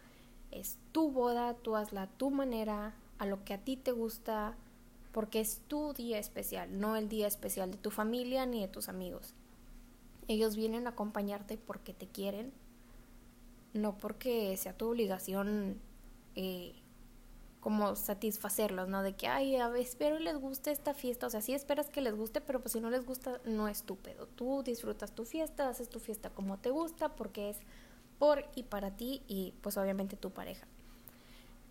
es 0.52 0.78
tu 0.92 1.12
boda, 1.12 1.54
tú 1.54 1.76
hazla 1.76 2.04
a 2.04 2.08
tu 2.08 2.30
manera, 2.30 2.94
a 3.20 3.26
lo 3.26 3.44
que 3.46 3.54
a 3.54 3.60
ti 3.60 3.78
te 3.78 3.92
gusta, 3.92 4.56
porque 5.14 5.40
es 5.40 5.62
tu 5.68 5.94
día 5.94 6.20
especial, 6.20 6.80
no 6.80 6.98
el 6.98 7.08
día 7.08 7.28
especial 7.28 7.72
de 7.72 7.78
tu 7.78 7.90
familia 7.90 8.46
ni 8.46 8.62
de 8.62 8.68
tus 8.68 8.90
amigos. 8.90 9.34
Ellos 10.28 10.56
vienen 10.56 10.88
a 10.88 10.92
acompañarte 10.92 11.58
porque 11.58 11.94
te 11.94 12.08
quieren 12.08 12.52
no 13.74 13.98
porque 13.98 14.56
sea 14.58 14.78
tu 14.78 14.90
obligación 14.90 15.80
eh, 16.36 16.74
como 17.60 17.96
satisfacerlos, 17.96 18.90
¿no? 18.90 19.04
De 19.04 19.14
que, 19.14 19.28
ay, 19.28 19.56
a 19.56 19.70
ver, 19.70 19.82
espero 19.82 20.20
les 20.20 20.36
guste 20.38 20.72
esta 20.72 20.94
fiesta. 20.94 21.28
O 21.28 21.30
sea, 21.30 21.42
sí 21.42 21.54
esperas 21.54 21.90
que 21.90 22.02
les 22.02 22.14
guste, 22.14 22.42
pero 22.42 22.60
pues 22.60 22.74
si 22.74 22.82
no 22.82 22.90
les 22.90 23.06
gusta, 23.06 23.40
no 23.46 23.68
es 23.68 23.84
tu. 23.84 23.98
Tú 24.36 24.64
disfrutas 24.64 25.14
tu 25.14 25.26
fiesta, 25.26 25.70
haces 25.70 25.90
tu 25.90 26.00
fiesta 26.00 26.30
como 26.30 26.60
te 26.60 26.72
gusta, 26.72 27.16
porque 27.16 27.50
es 27.50 27.60
por 28.20 28.46
y 28.56 28.64
para 28.64 28.92
ti 28.92 29.22
y 29.28 29.54
pues 29.62 29.78
obviamente 29.78 30.18
tu 30.18 30.32
pareja. 30.32 30.68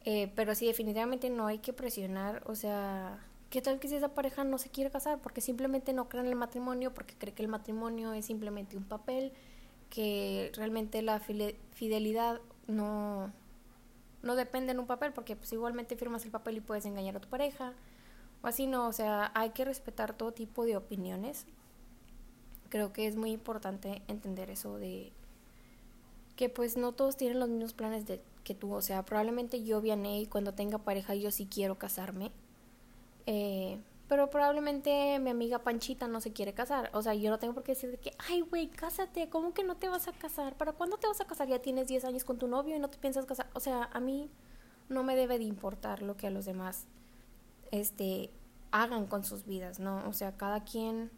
Eh, 0.04 0.32
pero 0.34 0.54
sí, 0.54 0.66
definitivamente 0.66 1.30
no 1.30 1.46
hay 1.46 1.58
que 1.58 1.72
presionar, 1.72 2.42
o 2.46 2.56
sea, 2.56 3.20
¿qué 3.50 3.62
tal 3.62 3.78
que 3.78 3.86
si 3.86 3.94
esa 3.94 4.14
pareja 4.14 4.42
no 4.42 4.58
se 4.58 4.68
quiere 4.68 4.90
casar? 4.90 5.20
Porque 5.20 5.40
simplemente 5.40 5.92
no 5.92 6.08
cree 6.08 6.22
en 6.22 6.28
el 6.28 6.34
matrimonio, 6.34 6.92
porque 6.92 7.14
cree 7.14 7.34
que 7.34 7.42
el 7.42 7.48
matrimonio 7.48 8.12
es 8.12 8.26
simplemente 8.26 8.76
un 8.76 8.84
papel, 8.84 9.32
que 9.92 10.50
realmente 10.54 11.02
la 11.02 11.20
fidelidad 11.20 12.40
no 12.66 13.30
no 14.22 14.36
depende 14.36 14.72
en 14.72 14.78
un 14.78 14.86
papel, 14.86 15.12
porque 15.12 15.36
pues 15.36 15.52
igualmente 15.52 15.96
firmas 15.96 16.24
el 16.24 16.30
papel 16.30 16.56
y 16.56 16.60
puedes 16.60 16.86
engañar 16.86 17.16
a 17.16 17.20
tu 17.20 17.28
pareja, 17.28 17.74
o 18.42 18.46
así 18.46 18.66
no, 18.66 18.88
o 18.88 18.92
sea, 18.92 19.30
hay 19.34 19.50
que 19.50 19.64
respetar 19.64 20.16
todo 20.16 20.32
tipo 20.32 20.64
de 20.64 20.76
opiniones. 20.76 21.44
Creo 22.70 22.92
que 22.92 23.06
es 23.06 23.16
muy 23.16 23.32
importante 23.32 24.00
entender 24.08 24.48
eso 24.48 24.78
de 24.78 25.12
que 26.36 26.48
pues 26.48 26.76
no 26.76 26.92
todos 26.92 27.16
tienen 27.16 27.38
los 27.38 27.50
mismos 27.50 27.74
planes 27.74 28.06
de, 28.06 28.22
que 28.44 28.54
tú, 28.54 28.72
o 28.72 28.80
sea, 28.80 29.04
probablemente 29.04 29.62
yo 29.62 29.80
viene 29.82 30.20
y 30.20 30.26
cuando 30.26 30.54
tenga 30.54 30.78
pareja 30.78 31.14
yo 31.14 31.30
sí 31.30 31.46
quiero 31.46 31.78
casarme. 31.78 32.32
Eh, 33.26 33.78
pero 34.12 34.28
probablemente 34.28 35.18
mi 35.20 35.30
amiga 35.30 35.60
Panchita 35.60 36.06
no 36.06 36.20
se 36.20 36.34
quiere 36.34 36.52
casar. 36.52 36.90
O 36.92 37.00
sea, 37.00 37.14
yo 37.14 37.30
no 37.30 37.38
tengo 37.38 37.54
por 37.54 37.62
qué 37.62 37.72
decir 37.72 37.90
de 37.90 37.96
que, 37.96 38.12
ay, 38.28 38.42
güey, 38.42 38.68
cásate, 38.68 39.30
¿cómo 39.30 39.54
que 39.54 39.64
no 39.64 39.78
te 39.78 39.88
vas 39.88 40.06
a 40.06 40.12
casar? 40.12 40.54
¿Para 40.58 40.72
cuándo 40.72 40.98
te 40.98 41.06
vas 41.06 41.22
a 41.22 41.24
casar? 41.24 41.48
Ya 41.48 41.62
tienes 41.62 41.88
10 41.88 42.04
años 42.04 42.22
con 42.22 42.36
tu 42.36 42.46
novio 42.46 42.76
y 42.76 42.78
no 42.78 42.90
te 42.90 42.98
piensas 42.98 43.24
casar. 43.24 43.48
O 43.54 43.60
sea, 43.60 43.88
a 43.90 44.00
mí 44.00 44.28
no 44.90 45.02
me 45.02 45.16
debe 45.16 45.38
de 45.38 45.44
importar 45.44 46.02
lo 46.02 46.14
que 46.18 46.26
a 46.26 46.30
los 46.30 46.44
demás 46.44 46.84
este, 47.70 48.28
hagan 48.70 49.06
con 49.06 49.24
sus 49.24 49.46
vidas, 49.46 49.80
¿no? 49.80 50.06
O 50.06 50.12
sea, 50.12 50.36
cada 50.36 50.62
quien 50.62 51.10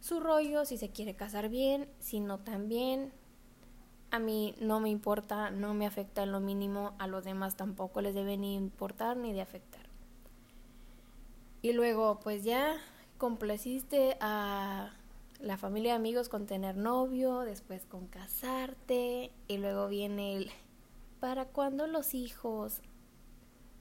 su 0.00 0.18
rollo, 0.18 0.64
si 0.64 0.78
se 0.78 0.90
quiere 0.90 1.14
casar 1.14 1.48
bien, 1.48 1.88
si 2.00 2.18
no 2.18 2.40
también. 2.40 3.12
A 4.10 4.18
mí 4.18 4.56
no 4.60 4.80
me 4.80 4.88
importa, 4.88 5.52
no 5.52 5.74
me 5.74 5.86
afecta 5.86 6.24
en 6.24 6.32
lo 6.32 6.40
mínimo, 6.40 6.92
a 6.98 7.06
los 7.06 7.22
demás 7.22 7.54
tampoco 7.54 8.00
les 8.00 8.16
debe 8.16 8.36
ni 8.36 8.56
importar 8.56 9.16
ni 9.16 9.32
de 9.32 9.42
afectar. 9.42 9.89
Y 11.62 11.72
luego, 11.72 12.20
pues 12.20 12.44
ya 12.44 12.76
complaciste 13.18 14.16
a 14.20 14.92
la 15.40 15.56
familia 15.58 15.92
de 15.92 15.96
amigos 15.96 16.28
con 16.28 16.46
tener 16.46 16.76
novio, 16.76 17.40
después 17.40 17.84
con 17.86 18.06
casarte, 18.06 19.30
y 19.48 19.58
luego 19.58 19.88
viene 19.88 20.36
el 20.36 20.50
¿para 21.20 21.46
cuándo 21.46 21.86
los 21.86 22.14
hijos? 22.14 22.80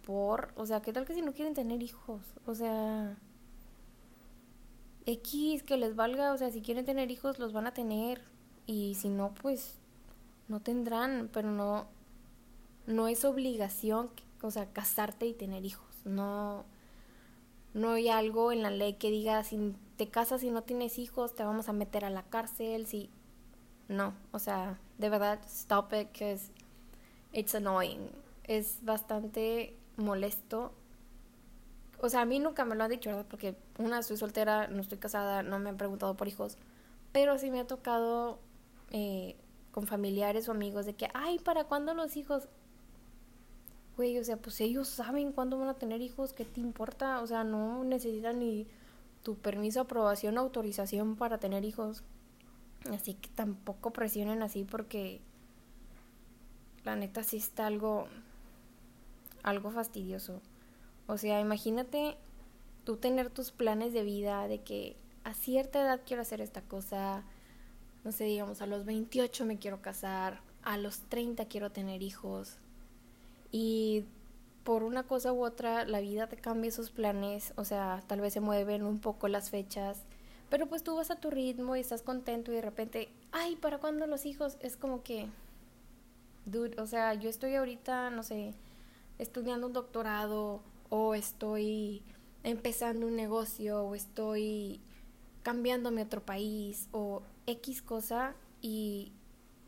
Por, 0.06 0.52
o 0.56 0.66
sea, 0.66 0.82
¿qué 0.82 0.92
tal 0.92 1.06
que 1.06 1.14
si 1.14 1.22
no 1.22 1.34
quieren 1.34 1.54
tener 1.54 1.82
hijos? 1.84 2.22
O 2.46 2.56
sea, 2.56 3.18
X 5.06 5.64
que 5.64 5.78
les 5.78 5.96
valga, 5.96 6.34
o 6.34 6.38
sea, 6.38 6.52
si 6.52 6.62
quieren 6.62 6.86
tener 6.86 7.12
hijos 7.12 7.40
los 7.40 7.54
van 7.54 7.68
a 7.68 7.74
tener 7.74 8.22
y 8.66 8.96
si 8.96 9.10
no, 9.10 9.34
pues 9.34 9.80
no 10.48 10.60
tendrán, 10.62 11.30
pero 11.32 11.52
no 11.52 11.88
no 12.88 13.08
es 13.08 13.24
obligación, 13.24 14.10
o 14.42 14.52
sea, 14.52 14.72
casarte 14.74 15.28
y 15.28 15.34
tener 15.34 15.64
hijos. 15.64 15.88
No 16.06 16.66
no 17.74 17.92
hay 17.92 18.10
algo 18.10 18.52
en 18.52 18.64
la 18.64 18.72
ley 18.72 18.94
que 18.94 19.12
diga 19.12 19.44
si 19.44 19.76
te 19.98 20.10
casas 20.10 20.44
y 20.44 20.50
no 20.50 20.64
tienes 20.64 20.98
hijos 20.98 21.36
te 21.36 21.44
vamos 21.44 21.70
a 21.70 21.74
meter 21.74 22.06
a 22.06 22.10
la 22.10 22.24
cárcel 22.24 22.88
si 22.88 23.10
no. 23.88 24.14
O 24.32 24.40
sea 24.40 24.80
de 24.98 25.10
verdad 25.10 25.40
stop 25.46 25.94
it 25.94 26.12
because 26.12 26.52
it's 27.32 27.54
annoying. 27.56 28.10
Es 28.44 28.80
bastante 28.84 29.78
molesto. 29.98 30.74
O 32.02 32.10
sea 32.10 32.22
a 32.22 32.26
mí 32.26 32.40
nunca 32.40 32.66
me 32.66 32.76
lo 32.76 32.84
han 32.84 32.92
dicho 32.92 33.10
¿verdad? 33.10 33.28
porque 33.30 33.56
una 33.78 34.00
estoy 34.00 34.18
soltera 34.18 34.68
no 34.68 34.82
estoy 34.82 34.98
casada 34.98 35.44
no 35.44 35.60
me 35.60 35.70
han 35.70 35.78
preguntado 35.78 36.16
por 36.16 36.28
hijos. 36.28 36.58
Pero 37.12 37.38
sí 37.38 37.52
me 37.52 37.60
ha 37.60 37.68
tocado 37.68 38.40
eh, 38.92 39.36
con 39.72 39.86
familiares 39.86 40.48
o 40.50 40.52
amigos 40.52 40.86
de 40.86 40.96
que 40.96 41.10
ay 41.14 41.40
para 41.40 41.66
cuándo 41.66 41.94
los 41.94 42.18
hijos 42.18 42.48
o 44.00 44.24
sea, 44.24 44.38
pues 44.38 44.62
ellos 44.62 44.88
saben 44.88 45.32
cuándo 45.32 45.58
van 45.58 45.68
a 45.68 45.74
tener 45.74 46.02
hijos, 46.02 46.34
¿qué 46.34 46.46
te 46.46 46.62
importa? 46.62 47.22
O 47.22 47.28
sea, 47.28 47.44
no 47.44 47.84
necesitan 47.84 48.40
ni 48.40 48.66
tu 49.24 49.36
permiso, 49.36 49.82
aprobación, 49.82 50.38
autorización 50.38 51.16
para 51.16 51.38
tener 51.38 51.66
hijos. 51.66 52.04
Así 52.94 53.16
que 53.16 53.30
tampoco 53.30 53.92
presionen 53.92 54.42
así 54.42 54.64
porque 54.64 55.20
la 56.86 56.96
neta 56.96 57.24
sí 57.24 57.38
está 57.38 57.68
algo 57.68 58.08
algo 59.44 59.72
fastidioso. 59.72 60.42
O 61.08 61.18
sea, 61.18 61.40
imagínate 61.40 62.18
tú 62.86 62.98
tener 62.98 63.30
tus 63.30 63.52
planes 63.52 63.94
de 63.94 64.04
vida 64.04 64.48
de 64.48 64.62
que 64.62 64.96
a 65.24 65.34
cierta 65.34 65.82
edad 65.82 66.02
quiero 66.06 66.22
hacer 66.22 66.42
esta 66.42 66.62
cosa, 66.62 67.24
no 68.04 68.12
sé, 68.12 68.26
digamos 68.26 68.62
a 68.62 68.66
los 68.66 68.86
28 68.86 69.46
me 69.46 69.58
quiero 69.58 69.82
casar, 69.82 70.42
a 70.64 70.78
los 70.78 71.00
30 71.10 71.46
quiero 71.46 71.72
tener 71.72 72.02
hijos, 72.02 72.58
y 73.52 74.06
por 74.64 74.84
una 74.84 75.04
cosa 75.04 75.34
u 75.34 75.44
otra 75.44 75.86
la 75.86 76.00
vida 76.00 76.28
te 76.28 76.38
cambia 76.38 76.70
esos 76.70 76.92
planes, 76.92 77.54
o 77.56 77.66
sea, 77.66 78.04
tal 78.08 78.22
vez 78.22 78.34
se 78.34 78.40
mueven 78.40 78.84
un 78.84 79.00
poco 79.00 79.28
las 79.28 79.50
fechas, 79.50 80.04
pero 80.50 80.68
pues 80.68 80.84
tú 80.84 80.96
vas 80.96 81.12
a 81.12 81.20
tu 81.20 81.30
ritmo 81.30 81.76
y 81.76 81.80
estás 81.80 82.02
contento 82.02 82.52
y 82.52 82.56
de 82.56 82.62
repente, 82.62 83.10
ay, 83.32 83.56
¿para 83.56 83.80
cuándo 83.80 84.08
los 84.08 84.26
hijos? 84.26 84.58
Es 84.62 84.76
como 84.78 85.04
que, 85.04 85.28
dude, 86.46 86.80
o 86.82 86.88
sea, 86.88 87.14
yo 87.14 87.30
estoy 87.30 87.56
ahorita, 87.56 88.10
no 88.10 88.24
sé, 88.24 88.54
estudiando 89.20 89.68
un 89.68 89.74
doctorado 89.74 90.62
o 90.90 91.14
estoy 91.14 92.02
empezando 92.44 93.08
un 93.08 93.16
negocio 93.16 93.84
o 93.84 93.96
estoy 93.96 94.82
cambiándome 95.44 96.02
a 96.02 96.06
otro 96.06 96.22
país 96.22 96.88
o 96.92 97.22
X 97.46 97.82
cosa 97.82 98.36
y 98.62 99.12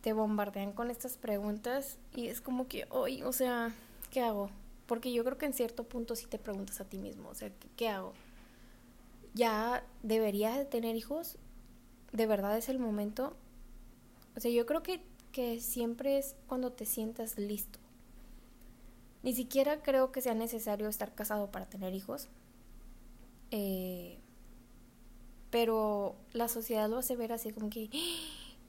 te 0.01 0.13
bombardean 0.13 0.73
con 0.73 0.91
estas 0.91 1.17
preguntas 1.17 1.97
y 2.15 2.27
es 2.27 2.41
como 2.41 2.67
que, 2.67 2.85
hoy, 2.89 3.21
o 3.23 3.31
sea, 3.31 3.73
¿qué 4.09 4.21
hago? 4.21 4.49
Porque 4.87 5.13
yo 5.13 5.23
creo 5.23 5.37
que 5.37 5.45
en 5.45 5.53
cierto 5.53 5.83
punto 5.83 6.15
sí 6.15 6.25
te 6.25 6.39
preguntas 6.39 6.81
a 6.81 6.85
ti 6.85 6.97
mismo, 6.97 7.29
o 7.29 7.35
sea, 7.35 7.51
¿qué, 7.75 7.87
hago? 7.87 8.13
¿Ya 9.33 9.85
deberías 10.03 10.57
de 10.57 10.65
tener 10.65 10.95
hijos? 10.95 11.37
¿De 12.11 12.25
verdad 12.25 12.57
es 12.57 12.67
el 12.67 12.79
momento? 12.79 13.35
O 14.35 14.39
sea, 14.39 14.51
yo 14.51 14.65
creo 14.65 14.83
que, 14.83 15.01
que 15.31 15.59
siempre 15.61 16.17
es 16.17 16.35
cuando 16.47 16.71
te 16.71 16.85
sientas 16.85 17.37
listo. 17.37 17.79
Ni 19.23 19.33
siquiera 19.33 19.83
creo 19.83 20.11
que 20.11 20.21
sea 20.21 20.33
necesario 20.33 20.89
estar 20.89 21.13
casado 21.13 21.51
para 21.51 21.67
tener 21.67 21.93
hijos. 21.93 22.27
Eh, 23.51 24.17
pero 25.51 26.15
la 26.33 26.47
sociedad 26.47 26.89
lo 26.89 26.97
hace 26.97 27.15
ver 27.15 27.33
así 27.33 27.51
como 27.51 27.69
que 27.69 27.89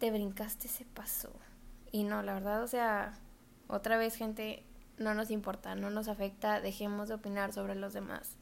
te 0.02 0.10
brincaste 0.10 0.66
ese 0.66 0.84
paso. 0.84 1.30
Y 1.92 2.02
no, 2.02 2.24
la 2.24 2.34
verdad, 2.34 2.64
o 2.64 2.66
sea, 2.66 3.14
otra 3.68 3.96
vez 3.96 4.16
gente, 4.16 4.64
no 4.98 5.14
nos 5.14 5.30
importa, 5.30 5.76
no 5.76 5.90
nos 5.90 6.08
afecta, 6.08 6.60
dejemos 6.60 7.06
de 7.06 7.14
opinar 7.14 7.52
sobre 7.52 7.76
los 7.76 7.92
demás. 7.92 8.36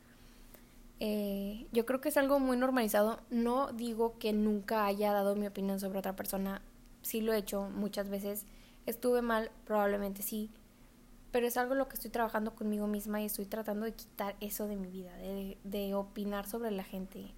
Eh, 1.00 1.66
yo 1.70 1.84
creo 1.84 2.00
que 2.00 2.08
es 2.08 2.16
algo 2.16 2.38
muy 2.40 2.56
normalizado. 2.56 3.20
No 3.28 3.74
digo 3.74 4.18
que 4.18 4.32
nunca 4.32 4.86
haya 4.86 5.12
dado 5.12 5.36
mi 5.36 5.46
opinión 5.46 5.78
sobre 5.78 5.98
otra 5.98 6.16
persona. 6.16 6.62
Sí 7.02 7.20
lo 7.20 7.34
he 7.34 7.36
hecho 7.36 7.68
muchas 7.68 8.08
veces. 8.08 8.46
Estuve 8.86 9.20
mal, 9.20 9.50
probablemente 9.66 10.22
sí. 10.22 10.48
Pero 11.30 11.46
es 11.46 11.58
algo 11.58 11.74
lo 11.74 11.88
que 11.88 11.96
estoy 11.96 12.10
trabajando 12.10 12.54
conmigo 12.54 12.86
misma 12.86 13.20
y 13.20 13.26
estoy 13.26 13.44
tratando 13.44 13.84
de 13.84 13.92
quitar 13.92 14.34
eso 14.40 14.66
de 14.66 14.76
mi 14.76 14.88
vida, 14.88 15.14
de 15.18 15.94
opinar 15.94 16.48
sobre 16.48 16.70
la 16.70 16.84
gente, 16.84 17.34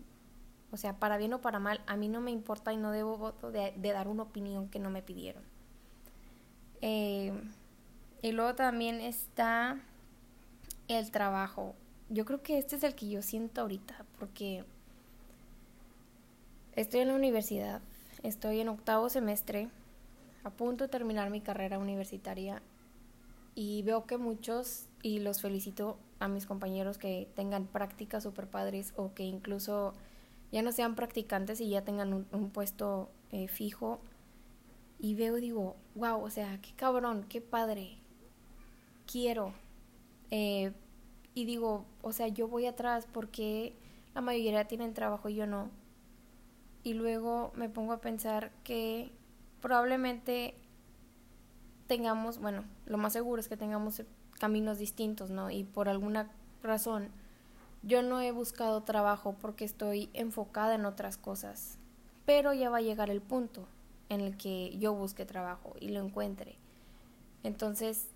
o 0.72 0.78
sea, 0.78 0.98
para 0.98 1.18
bien 1.18 1.34
o 1.34 1.40
para 1.42 1.58
mal, 1.58 1.82
a 1.86 1.96
mí 1.96 2.08
no 2.08 2.20
me 2.22 2.30
importa 2.30 2.72
y 2.72 2.78
no 2.78 2.90
debo 2.90 3.18
voto 3.18 3.52
de, 3.52 3.74
dar 3.76 4.08
una 4.08 4.22
opinión 4.22 4.68
que 4.68 4.78
no 4.78 4.88
me 4.88 5.02
pidieron. 5.02 5.42
Eh, 6.80 7.32
y 8.22 8.32
luego 8.32 8.54
también 8.54 9.00
está 9.00 9.78
el 10.88 11.10
trabajo. 11.10 11.74
Yo 12.08 12.24
creo 12.24 12.42
que 12.42 12.58
este 12.58 12.76
es 12.76 12.84
el 12.84 12.94
que 12.94 13.08
yo 13.08 13.20
siento 13.20 13.60
ahorita, 13.60 14.06
porque 14.18 14.64
estoy 16.74 17.00
en 17.00 17.08
la 17.08 17.14
universidad, 17.14 17.82
estoy 18.22 18.60
en 18.60 18.70
octavo 18.70 19.10
semestre, 19.10 19.68
a 20.42 20.50
punto 20.50 20.84
de 20.84 20.88
terminar 20.88 21.28
mi 21.28 21.42
carrera 21.42 21.78
universitaria 21.78 22.62
y 23.54 23.82
veo 23.82 24.06
que 24.06 24.16
muchos, 24.16 24.86
y 25.02 25.18
los 25.18 25.42
felicito 25.42 25.98
a 26.18 26.28
mis 26.28 26.46
compañeros 26.46 26.96
que 26.96 27.28
tengan 27.34 27.66
prácticas 27.66 28.22
super 28.22 28.46
padres 28.46 28.94
o 28.96 29.12
que 29.12 29.24
incluso 29.24 29.92
ya 30.52 30.62
no 30.62 30.70
sean 30.70 30.94
practicantes 30.94 31.60
y 31.60 31.70
ya 31.70 31.82
tengan 31.82 32.26
un, 32.30 32.50
puesto 32.50 33.10
eh, 33.30 33.48
fijo. 33.48 34.00
Y 34.98 35.14
veo 35.14 35.36
digo, 35.36 35.76
wow, 35.94 36.22
o 36.22 36.30
sea, 36.30 36.60
qué 36.60 36.72
cabrón, 36.76 37.24
qué 37.28 37.40
padre, 37.40 37.98
quiero. 39.10 39.54
Eh, 40.30 40.72
y 41.34 41.46
digo, 41.46 41.86
o 42.02 42.12
sea, 42.12 42.28
yo 42.28 42.46
voy 42.46 42.66
atrás 42.66 43.08
porque 43.10 43.74
la 44.14 44.20
mayoría 44.20 44.68
tienen 44.68 44.92
trabajo 44.92 45.30
y 45.30 45.34
yo 45.34 45.46
no. 45.46 45.70
Y 46.84 46.94
luego 46.94 47.52
me 47.54 47.70
pongo 47.70 47.94
a 47.94 48.00
pensar 48.00 48.52
que 48.62 49.10
probablemente 49.60 50.54
tengamos, 51.86 52.38
bueno, 52.38 52.64
lo 52.84 52.98
más 52.98 53.14
seguro 53.14 53.40
es 53.40 53.48
que 53.48 53.56
tengamos 53.56 54.02
caminos 54.38 54.78
distintos, 54.78 55.30
¿no? 55.30 55.50
Y 55.50 55.64
por 55.64 55.88
alguna 55.88 56.30
razón 56.62 57.10
yo 57.82 58.02
no 58.02 58.20
he 58.20 58.30
buscado 58.30 58.82
trabajo 58.82 59.36
porque 59.40 59.64
estoy 59.64 60.08
enfocada 60.14 60.74
en 60.74 60.84
otras 60.84 61.16
cosas. 61.16 61.78
Pero 62.24 62.52
ya 62.52 62.70
va 62.70 62.78
a 62.78 62.82
llegar 62.82 63.10
el 63.10 63.20
punto 63.20 63.66
en 64.08 64.20
el 64.20 64.36
que 64.36 64.76
yo 64.78 64.94
busque 64.94 65.24
trabajo 65.24 65.74
y 65.80 65.88
lo 65.88 66.00
encuentre. 66.00 66.56
Entonces, 67.42 68.06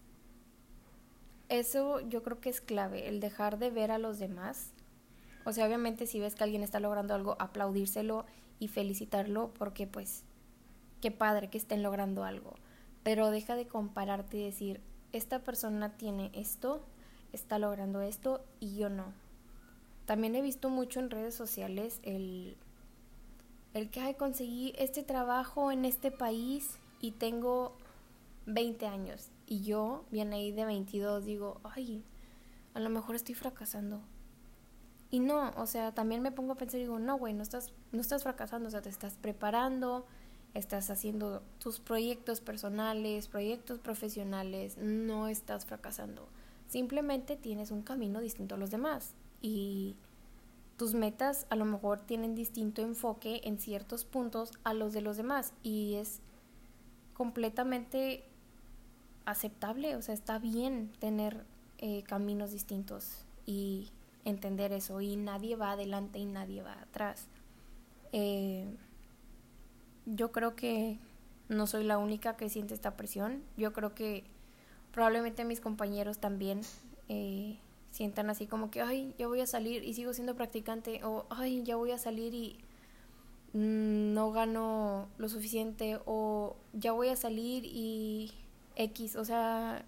eso 1.49 2.01
yo 2.01 2.23
creo 2.23 2.41
que 2.41 2.51
es 2.51 2.61
clave, 2.61 3.09
el 3.09 3.19
dejar 3.19 3.59
de 3.59 3.71
ver 3.71 3.91
a 3.91 3.99
los 3.99 4.19
demás. 4.19 4.71
O 5.45 5.53
sea, 5.53 5.67
obviamente 5.67 6.07
si 6.07 6.21
ves 6.21 6.35
que 6.35 6.45
alguien 6.45 6.63
está 6.63 6.81
logrando 6.81 7.15
algo, 7.15 7.37
aplaudírselo 7.39 8.25
y 8.59 8.69
felicitarlo 8.69 9.53
porque 9.55 9.87
pues 9.87 10.23
qué 11.01 11.11
padre 11.11 11.51
que 11.51 11.59
estén 11.59 11.83
logrando 11.83 12.25
algo. 12.25 12.55
Pero 13.03 13.31
deja 13.31 13.57
de 13.57 13.67
compararte 13.67 14.39
y 14.39 14.45
decir, 14.45 14.81
esta 15.13 15.41
persona 15.41 15.97
tiene 15.97 16.31
esto, 16.35 16.85
está 17.33 17.59
logrando 17.59 18.01
esto 18.01 18.45
y 18.61 18.77
yo 18.77 18.91
no. 18.91 19.26
También 20.07 20.37
he 20.37 20.41
visto 20.41 20.71
mucho 20.71 21.01
en 21.01 21.11
redes 21.11 21.35
sociales 21.35 22.01
el, 22.05 22.57
el 23.75 23.91
que, 23.91 24.01
ay, 24.01 24.15
conseguí 24.15 24.73
este 24.79 25.03
trabajo 25.03 25.73
en 25.73 25.85
este 25.85 26.13
país 26.13 26.79
y 27.01 27.11
tengo 27.11 27.77
20 28.47 28.87
años. 28.87 29.31
Y 29.47 29.63
yo, 29.63 30.05
bien 30.13 30.33
ahí 30.33 30.53
de 30.53 30.65
22, 30.65 31.25
digo, 31.25 31.61
ay, 31.65 32.05
a 32.75 32.81
lo 32.81 32.89
mejor 32.89 33.17
estoy 33.17 33.35
fracasando. 33.35 34.01
Y 35.11 35.19
no, 35.19 35.51
o 35.57 35.67
sea, 35.67 35.93
también 35.93 36.23
me 36.23 36.31
pongo 36.31 36.53
a 36.53 36.57
pensar 36.57 36.79
y 36.79 36.85
digo, 36.85 37.01
no, 37.01 37.19
güey, 37.19 37.35
no 37.35 37.43
estás, 37.43 37.73
no 37.91 38.01
estás 38.01 38.23
fracasando, 38.23 38.69
o 38.69 38.71
sea, 38.71 38.83
te 38.83 38.89
estás 38.89 39.15
preparando, 39.15 40.07
estás 40.55 40.89
haciendo 40.91 41.43
tus 41.59 41.81
proyectos 41.81 42.41
personales, 42.41 43.27
proyectos 43.27 43.81
profesionales, 43.81 44.79
no 44.79 45.27
estás 45.27 45.67
fracasando. 45.67 46.29
Simplemente 46.69 47.37
tienes 47.37 47.73
un 47.73 47.83
camino 47.83 48.21
distinto 48.21 48.55
a 48.55 48.59
los 48.59 48.71
demás 48.71 49.15
y 49.41 49.97
tus 50.77 50.95
metas 50.95 51.47
a 51.51 51.57
lo 51.57 51.65
mejor 51.65 52.01
tienen 52.01 52.35
distinto 52.35 52.83
enfoque 52.83 53.41
en 53.45 53.59
ciertos 53.59 54.05
puntos 54.05 54.53
a 54.65 54.75
los 54.75 54.93
de 54.93 55.01
los 55.01 55.17
demás 55.17 55.53
y 55.63 55.95
es 55.95 56.21
completamente 57.15 58.25
aceptable, 59.25 59.97
o 59.97 60.03
sea, 60.03 60.15
está 60.15 60.39
bien 60.39 60.93
tener 60.99 61.45
eh, 61.79 62.03
caminos 62.05 62.53
distintos 62.53 63.25
y 63.47 63.91
entender 64.25 64.73
eso 64.73 65.01
y 65.01 65.17
nadie 65.17 65.57
va 65.57 65.73
adelante 65.73 66.19
y 66.19 66.27
nadie 66.27 66.63
va 66.63 66.75
atrás. 66.75 67.27
Eh, 68.13 68.67
yo 70.05 70.31
creo 70.31 70.55
que 70.55 70.99
no 71.49 71.67
soy 71.67 71.85
la 71.85 71.99
única 71.99 72.37
que 72.37 72.49
siente 72.49 72.75
esta 72.75 72.97
presión, 72.97 73.43
yo 73.57 73.73
creo 73.73 73.95
que 73.95 74.25
probablemente 74.93 75.45
mis 75.45 75.61
compañeros 75.61 76.19
también 76.19 76.61
eh, 77.09 77.59
sientan 77.97 78.29
así 78.29 78.47
como 78.47 78.71
que, 78.71 78.83
ay, 78.83 79.15
ya 79.17 79.27
voy 79.27 79.41
a 79.41 79.47
salir 79.47 79.83
y 79.83 79.95
sigo 79.95 80.13
siendo 80.13 80.35
practicante 80.37 81.03
o, 81.03 81.25
ay, 81.31 81.63
ya 81.63 81.77
voy 81.77 81.93
a 81.93 81.99
salir 81.99 82.35
y 82.35 82.59
no 83.55 84.33
gano 84.33 85.09
lo 85.17 85.31
suficiente 85.31 85.99
o 86.05 86.57
ya 86.75 86.93
voy 86.93 87.09
a 87.09 87.17
salir 87.17 87.65
y 87.65 88.33
X, 88.75 89.17
o 89.17 89.25
sea, 89.25 89.83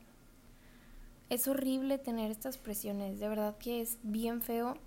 es 1.28 1.46
horrible 1.48 1.98
tener 1.98 2.30
estas 2.30 2.56
presiones, 2.56 3.20
de 3.20 3.28
verdad 3.28 3.58
que 3.58 3.82
es 3.82 3.98
bien 4.02 4.40
feo. 4.40 4.78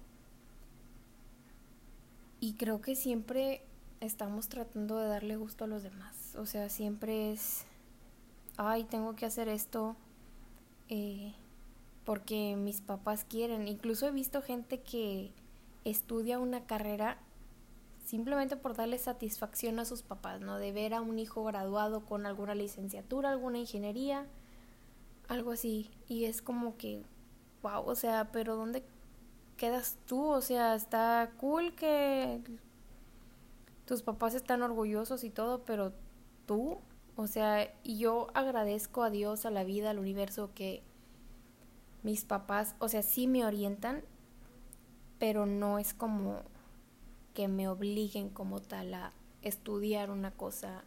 Y 2.40 2.54
creo 2.54 2.82
que 2.82 2.96
siempre 2.96 3.62
estamos 4.00 4.50
tratando 4.50 4.98
de 4.98 5.08
darle 5.08 5.36
gusto 5.36 5.66
a 5.66 5.68
los 5.68 5.84
demás, 5.84 6.36
o 6.36 6.48
sea, 6.48 6.70
siempre 6.70 7.32
es, 7.32 7.66
ay, 8.58 8.84
tengo 8.86 9.16
que 9.16 9.28
hacer 9.28 9.48
esto 9.48 9.96
eh, 10.90 11.36
porque 12.06 12.56
mis 12.56 12.82
papás 12.82 13.26
quieren. 13.26 13.68
Incluso 13.68 14.08
he 14.08 14.12
visto 14.12 14.42
gente 14.42 14.82
que 14.82 15.34
estudia 15.84 16.40
una 16.40 16.66
carrera 16.66 17.18
simplemente 18.06 18.58
por 18.58 18.76
darle 18.76 18.98
satisfacción 18.98 19.80
a 19.80 19.86
sus 19.86 20.02
papás, 20.02 20.42
¿no? 20.42 20.58
De 20.58 20.72
ver 20.72 20.94
a 20.94 21.02
un 21.02 21.20
hijo 21.20 21.44
graduado 21.44 22.06
con 22.06 22.26
alguna 22.26 22.56
licenciatura, 22.56 23.32
alguna 23.32 23.60
ingeniería, 23.60 24.28
algo 25.28 25.52
así. 25.52 25.92
Y 26.08 26.26
es 26.26 26.42
como 26.42 26.78
que, 26.78 27.04
wow, 27.62 27.84
o 27.86 27.96
sea, 27.96 28.30
pero 28.32 28.56
¿dónde 28.56 28.84
quedas 29.58 29.98
tú? 30.06 30.26
O 30.26 30.42
sea, 30.42 30.76
está 30.76 31.32
cool 31.38 31.74
que 31.76 32.42
tus 33.86 34.02
papás 34.02 34.34
están 34.36 34.62
orgullosos 34.62 35.24
y 35.24 35.30
todo, 35.30 35.64
pero 35.64 35.94
tú, 36.46 36.80
o 37.16 37.28
sea, 37.28 37.74
y 37.84 37.98
yo 37.98 38.28
agradezco 38.34 39.04
a 39.04 39.10
Dios, 39.10 39.46
a 39.46 39.52
la 39.52 39.64
vida, 39.64 39.92
al 39.92 40.00
universo 40.00 40.52
que 40.54 40.84
mis 42.04 42.26
papás, 42.26 42.76
o 42.80 42.88
sea, 42.88 43.04
sí 43.04 43.28
me 43.28 43.46
orientan, 43.46 44.04
pero 45.20 45.46
no 45.46 45.80
es 45.80 45.94
como 45.94 46.42
que 47.34 47.48
me 47.48 47.68
obliguen 47.68 48.30
como 48.30 48.62
tal 48.62 48.94
a 48.94 49.14
estudiar 49.42 50.10
una 50.12 50.32
cosa. 50.32 50.84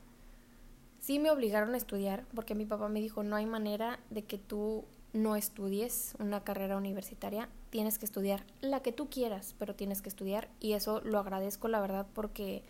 Sí 1.01 1.19
me 1.19 1.31
obligaron 1.31 1.75
a 1.75 1.77
estudiar 1.77 2.25
porque 2.35 2.55
mi 2.55 2.67
papá 2.67 2.89
me 2.89 3.01
dijo, 3.01 3.23
no 3.23 3.37
hay 3.37 3.47
manera 3.47 4.01
de 4.11 4.25
que 4.25 4.39
tú 4.39 4.85
no 5.13 5.37
estudies 5.37 6.17
una 6.19 6.43
carrera 6.43 6.77
universitaria, 6.77 7.49
tienes 7.71 7.99
que 7.99 8.05
estudiar 8.05 8.45
la 8.61 8.81
que 8.81 8.93
tú 8.93 9.09
quieras, 9.09 9.55
pero 9.59 9.75
tienes 9.75 10.03
que 10.03 10.09
estudiar 10.09 10.49
y 10.59 10.73
eso 10.73 11.01
lo 11.03 11.19
agradezco 11.19 11.69
la 11.69 11.81
verdad 11.81 12.07
porque 12.15 12.65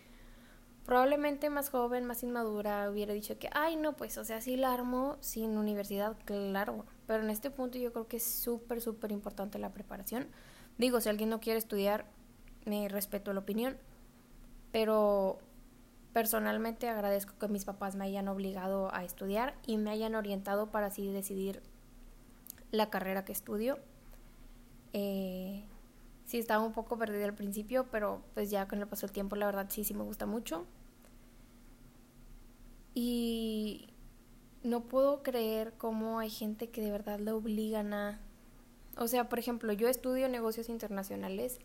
probablemente 0.85 1.49
más 1.49 1.69
joven, 1.69 2.05
más 2.05 2.21
inmadura, 2.21 2.89
hubiera 2.91 3.13
dicho 3.13 3.39
que, 3.39 3.49
ay 3.53 3.75
no, 3.75 3.93
pues, 3.93 4.17
o 4.19 4.23
sea, 4.23 4.41
sí 4.41 4.55
la 4.57 4.73
armo 4.73 5.17
sin 5.21 5.57
universidad, 5.57 6.15
claro, 6.25 6.85
pero 7.07 7.23
en 7.23 7.29
este 7.29 7.51
punto 7.51 7.77
yo 7.77 7.91
creo 7.91 8.07
que 8.07 8.17
es 8.17 8.23
súper, 8.23 8.81
súper 8.81 9.11
importante 9.11 9.59
la 9.59 9.71
preparación. 9.71 10.27
Digo, 10.77 11.01
si 11.01 11.09
alguien 11.09 11.29
no 11.29 11.39
quiere 11.39 11.59
estudiar, 11.59 12.05
me 12.65 12.87
respeto 12.89 13.33
la 13.33 13.41
opinión, 13.41 13.77
pero 14.71 15.39
personalmente 16.13 16.89
agradezco 16.89 17.37
que 17.37 17.47
mis 17.47 17.65
papás 17.65 17.95
me 17.95 18.05
hayan 18.05 18.27
obligado 18.27 18.93
a 18.93 19.03
estudiar 19.03 19.55
y 19.65 19.77
me 19.77 19.91
hayan 19.91 20.15
orientado 20.15 20.71
para 20.71 20.87
así 20.87 21.11
decidir 21.11 21.61
la 22.71 22.89
carrera 22.89 23.25
que 23.25 23.31
estudio. 23.31 23.79
Eh, 24.93 25.65
sí 26.25 26.39
estaba 26.39 26.63
un 26.63 26.73
poco 26.73 26.97
perdida 26.97 27.25
al 27.25 27.35
principio, 27.35 27.87
pero 27.91 28.21
pues 28.33 28.49
ya 28.49 28.67
con 28.67 28.79
el 28.79 28.87
paso 28.87 29.05
del 29.07 29.13
tiempo 29.13 29.35
la 29.35 29.45
verdad 29.45 29.67
sí, 29.69 29.83
sí 29.83 29.93
me 29.93 30.03
gusta 30.03 30.25
mucho. 30.25 30.65
Y 32.93 33.89
no 34.65 34.81
puedo 34.81 35.21
creer 35.21 35.73
cómo 35.77 36.19
hay 36.19 36.29
gente 36.29 36.69
que 36.69 36.81
de 36.81 36.91
verdad 36.91 37.19
le 37.19 37.31
obligan 37.31 37.93
a... 37.93 38.19
O 38.97 39.07
sea, 39.07 39.29
por 39.29 39.37
ejemplo, 39.37 39.71
yo 39.73 39.87
estudio 39.87 40.27
negocios 40.27 40.69
internacionales 40.69 41.59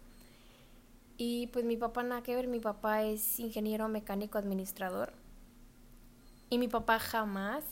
y 1.16 1.46
pues 1.48 1.64
mi 1.64 1.76
papá 1.76 2.02
nada 2.02 2.22
que 2.22 2.34
ver, 2.34 2.46
mi 2.46 2.60
papá 2.60 3.02
es 3.02 3.40
ingeniero 3.40 3.88
mecánico 3.88 4.36
administrador. 4.36 5.12
Y 6.50 6.58
mi 6.58 6.68
papá 6.68 6.98
jamás, 6.98 7.64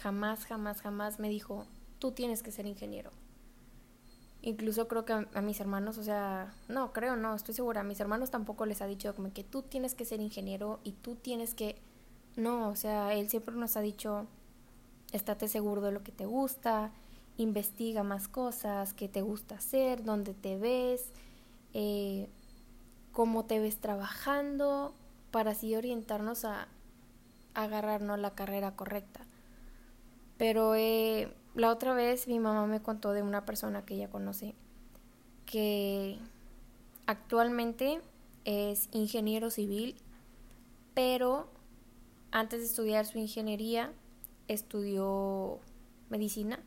jamás, 0.00 0.46
jamás, 0.46 0.80
jamás 0.80 1.18
me 1.20 1.28
dijo, 1.28 1.66
tú 1.98 2.12
tienes 2.12 2.42
que 2.42 2.50
ser 2.50 2.66
ingeniero. 2.66 3.12
Incluso 4.40 4.88
creo 4.88 5.04
que 5.04 5.12
a, 5.12 5.42
mis 5.42 5.60
hermanos, 5.60 5.98
o 5.98 6.02
sea, 6.02 6.54
no, 6.68 6.92
creo, 6.92 7.14
no, 7.14 7.36
estoy 7.36 7.54
segura, 7.54 7.82
a 7.82 7.84
mis 7.84 8.00
hermanos 8.00 8.32
tampoco 8.32 8.66
les 8.66 8.82
ha 8.82 8.86
dicho 8.86 9.14
como 9.14 9.32
que 9.32 9.44
tú 9.44 9.62
tienes 9.62 9.94
que 9.94 10.04
ser 10.04 10.20
ingeniero 10.20 10.80
y 10.82 10.92
tú 10.92 11.14
tienes 11.14 11.54
que... 11.54 11.80
No, 12.34 12.68
o 12.70 12.76
sea, 12.76 13.14
él 13.14 13.28
siempre 13.28 13.54
nos 13.54 13.76
ha 13.76 13.80
dicho, 13.80 14.26
estate 15.12 15.48
seguro 15.48 15.80
de 15.82 15.92
lo 15.92 16.02
que 16.02 16.12
te 16.12 16.26
gusta, 16.26 16.90
investiga 17.36 18.02
más 18.02 18.28
cosas, 18.28 18.92
qué 18.94 19.08
te 19.08 19.22
gusta 19.22 19.56
hacer, 19.56 20.04
dónde 20.04 20.34
te 20.34 20.56
ves, 20.56 21.12
eh, 21.74 22.28
cómo 23.12 23.44
te 23.44 23.60
ves 23.60 23.78
trabajando, 23.78 24.94
para 25.30 25.52
así 25.52 25.74
orientarnos 25.74 26.44
a, 26.44 26.68
agarrarnos 27.54 28.18
la 28.18 28.34
carrera 28.34 28.76
correcta. 28.76 29.20
Pero 30.38 30.74
eh, 30.74 31.32
la 31.54 31.70
otra 31.70 31.94
vez 31.94 32.26
mi 32.28 32.38
mamá 32.38 32.66
me 32.66 32.80
contó 32.80 33.12
de 33.12 33.22
una 33.22 33.44
persona 33.44 33.84
que 33.84 33.94
ella 33.94 34.08
conoce 34.08 34.54
que 35.44 36.18
actualmente 37.06 38.00
es 38.44 38.88
ingeniero 38.92 39.50
civil, 39.50 39.96
pero 40.94 41.48
antes 42.30 42.60
de 42.60 42.66
estudiar 42.66 43.04
su 43.04 43.18
ingeniería 43.18 43.92
estudió 44.48 45.60
medicina 46.10 46.60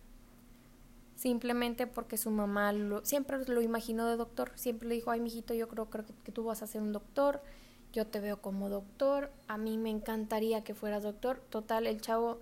simplemente 1.16 1.88
porque 1.88 2.18
su 2.18 2.30
mamá 2.30 2.74
siempre 3.04 3.44
lo 3.48 3.62
imaginó 3.62 4.08
de 4.08 4.18
doctor, 4.18 4.52
siempre 4.56 4.88
le 4.90 4.96
dijo, 4.96 5.12
ay, 5.12 5.22
mijito, 5.22 5.54
yo 5.54 5.68
creo, 5.68 5.90
creo 5.90 6.06
que, 6.24 6.32
tú 6.32 6.44
vas 6.44 6.62
a 6.62 6.68
ser 6.68 6.82
un 6.82 6.92
doctor, 6.92 7.42
yo 7.94 8.06
te 8.06 8.20
veo 8.20 8.42
como 8.42 8.70
doctor, 8.70 9.32
a 9.48 9.58
mí 9.58 9.78
me 9.78 9.90
encantaría 9.90 10.64
que 10.64 10.76
fueras 10.76 11.04
doctor. 11.04 11.42
Total, 11.50 11.88
el 11.88 12.02
chavo 12.02 12.40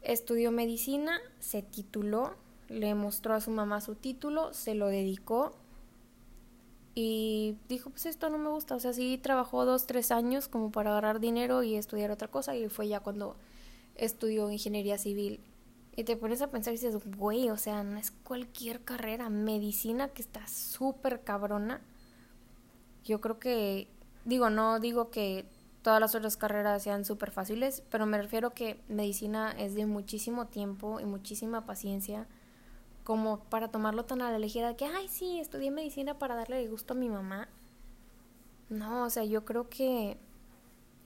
estudió 0.00 0.50
medicina, 0.50 1.20
se 1.40 1.62
tituló, 1.62 2.34
le 2.68 2.94
mostró 2.94 3.34
a 3.34 3.40
su 3.40 3.50
mamá 3.50 3.82
su 3.82 3.94
título, 3.94 4.54
se 4.54 4.74
lo 4.74 4.88
dedicó 4.88 5.52
y 6.94 7.58
dijo, 7.68 7.90
pues 7.90 8.06
esto 8.06 8.30
no 8.30 8.38
me 8.38 8.48
gusta. 8.48 8.74
O 8.76 8.80
sea, 8.80 8.94
sí 8.94 9.18
trabajó 9.22 9.66
dos, 9.66 9.86
tres 9.86 10.10
años 10.10 10.48
como 10.48 10.72
para 10.72 10.90
agarrar 10.90 11.20
dinero 11.20 11.62
y 11.62 11.74
estudiar 11.74 12.10
otra 12.10 12.28
cosa 12.28 12.56
y 12.56 12.70
fue 12.70 12.88
ya 12.88 13.00
cuando 13.00 13.36
estudió 13.98 14.50
ingeniería 14.50 14.98
civil 14.98 15.40
Y 15.96 16.04
te 16.04 16.16
pones 16.16 16.42
a 16.42 16.50
pensar 16.50 16.74
y 16.74 16.76
dices, 16.76 16.96
güey, 17.16 17.50
o 17.50 17.56
sea, 17.56 17.82
no 17.82 17.98
es 17.98 18.10
cualquier 18.10 18.82
carrera. 18.82 19.30
Medicina 19.30 20.08
que 20.08 20.22
está 20.22 20.46
súper 20.46 21.22
cabrona. 21.22 21.80
Yo 23.04 23.20
creo 23.20 23.38
que, 23.38 23.88
digo, 24.24 24.50
no 24.50 24.78
digo 24.80 25.10
que 25.10 25.46
todas 25.82 26.00
las 26.00 26.14
otras 26.14 26.36
carreras 26.36 26.82
sean 26.82 27.04
súper 27.04 27.30
fáciles, 27.30 27.82
pero 27.90 28.06
me 28.06 28.20
refiero 28.20 28.50
que 28.50 28.80
medicina 28.88 29.52
es 29.52 29.74
de 29.74 29.86
muchísimo 29.86 30.46
tiempo 30.46 31.00
y 31.00 31.04
muchísima 31.04 31.64
paciencia 31.64 32.26
como 33.04 33.38
para 33.44 33.68
tomarlo 33.68 34.04
tan 34.04 34.20
a 34.20 34.32
la 34.32 34.38
ligera 34.40 34.76
que, 34.76 34.84
ay, 34.84 35.06
sí, 35.08 35.38
estudié 35.38 35.70
medicina 35.70 36.18
para 36.18 36.34
darle 36.34 36.66
gusto 36.66 36.94
a 36.94 36.96
mi 36.96 37.08
mamá. 37.08 37.48
No, 38.68 39.04
o 39.04 39.10
sea, 39.10 39.24
yo 39.24 39.44
creo 39.44 39.68
que 39.68 40.18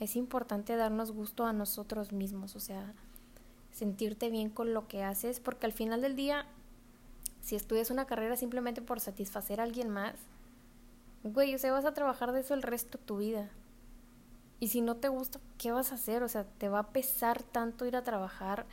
es 0.00 0.16
importante 0.16 0.74
darnos 0.76 1.12
gusto 1.12 1.46
a 1.46 1.52
nosotros 1.52 2.12
mismos, 2.12 2.56
o 2.56 2.60
sea, 2.60 2.92
sentirte 3.70 4.30
bien 4.30 4.50
con 4.50 4.74
lo 4.74 4.88
que 4.88 5.04
haces, 5.04 5.38
porque 5.38 5.66
al 5.66 5.72
final 5.72 6.00
del 6.00 6.16
día, 6.16 6.46
si 7.40 7.54
estudias 7.54 7.90
una 7.90 8.06
carrera 8.06 8.36
simplemente 8.36 8.82
por 8.82 8.98
satisfacer 8.98 9.60
a 9.60 9.64
alguien 9.64 9.88
más, 9.88 10.14
güey, 11.22 11.54
o 11.54 11.58
sea, 11.58 11.72
vas 11.72 11.84
a 11.84 11.94
trabajar 11.94 12.32
de 12.32 12.40
eso 12.40 12.54
el 12.54 12.62
resto 12.62 12.98
de 12.98 13.04
tu 13.04 13.18
vida. 13.18 13.50
Y 14.58 14.68
si 14.68 14.80
no 14.80 14.96
te 14.96 15.08
gusta, 15.08 15.40
¿qué 15.56 15.70
vas 15.70 15.92
a 15.92 15.94
hacer? 15.94 16.22
O 16.22 16.28
sea, 16.28 16.44
te 16.44 16.68
va 16.68 16.80
a 16.80 16.92
pesar 16.92 17.42
tanto 17.42 17.86
ir 17.86 17.96
a 17.96 18.02
trabajar 18.02 18.66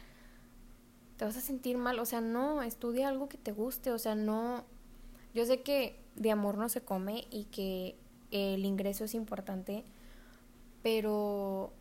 te 1.17 1.25
vas 1.25 1.35
a 1.35 1.41
sentir 1.41 1.77
mal, 1.77 1.99
o 1.99 2.05
sea, 2.05 2.21
no, 2.21 2.61
estudia 2.61 3.09
algo 3.09 3.27
que 3.27 3.37
te 3.37 3.51
guste, 3.51 3.91
o 3.91 3.97
sea, 3.97 4.15
no, 4.15 4.63
yo 5.33 5.45
sé 5.45 5.61
que 5.61 5.99
de 6.15 6.31
amor 6.31 6.57
no 6.57 6.69
se 6.69 6.81
come 6.81 7.27
y 7.31 7.45
que 7.45 7.95
el 8.31 8.63
ingreso 8.65 9.03
es 9.03 9.15
importante, 9.15 9.83
pero 10.83 11.73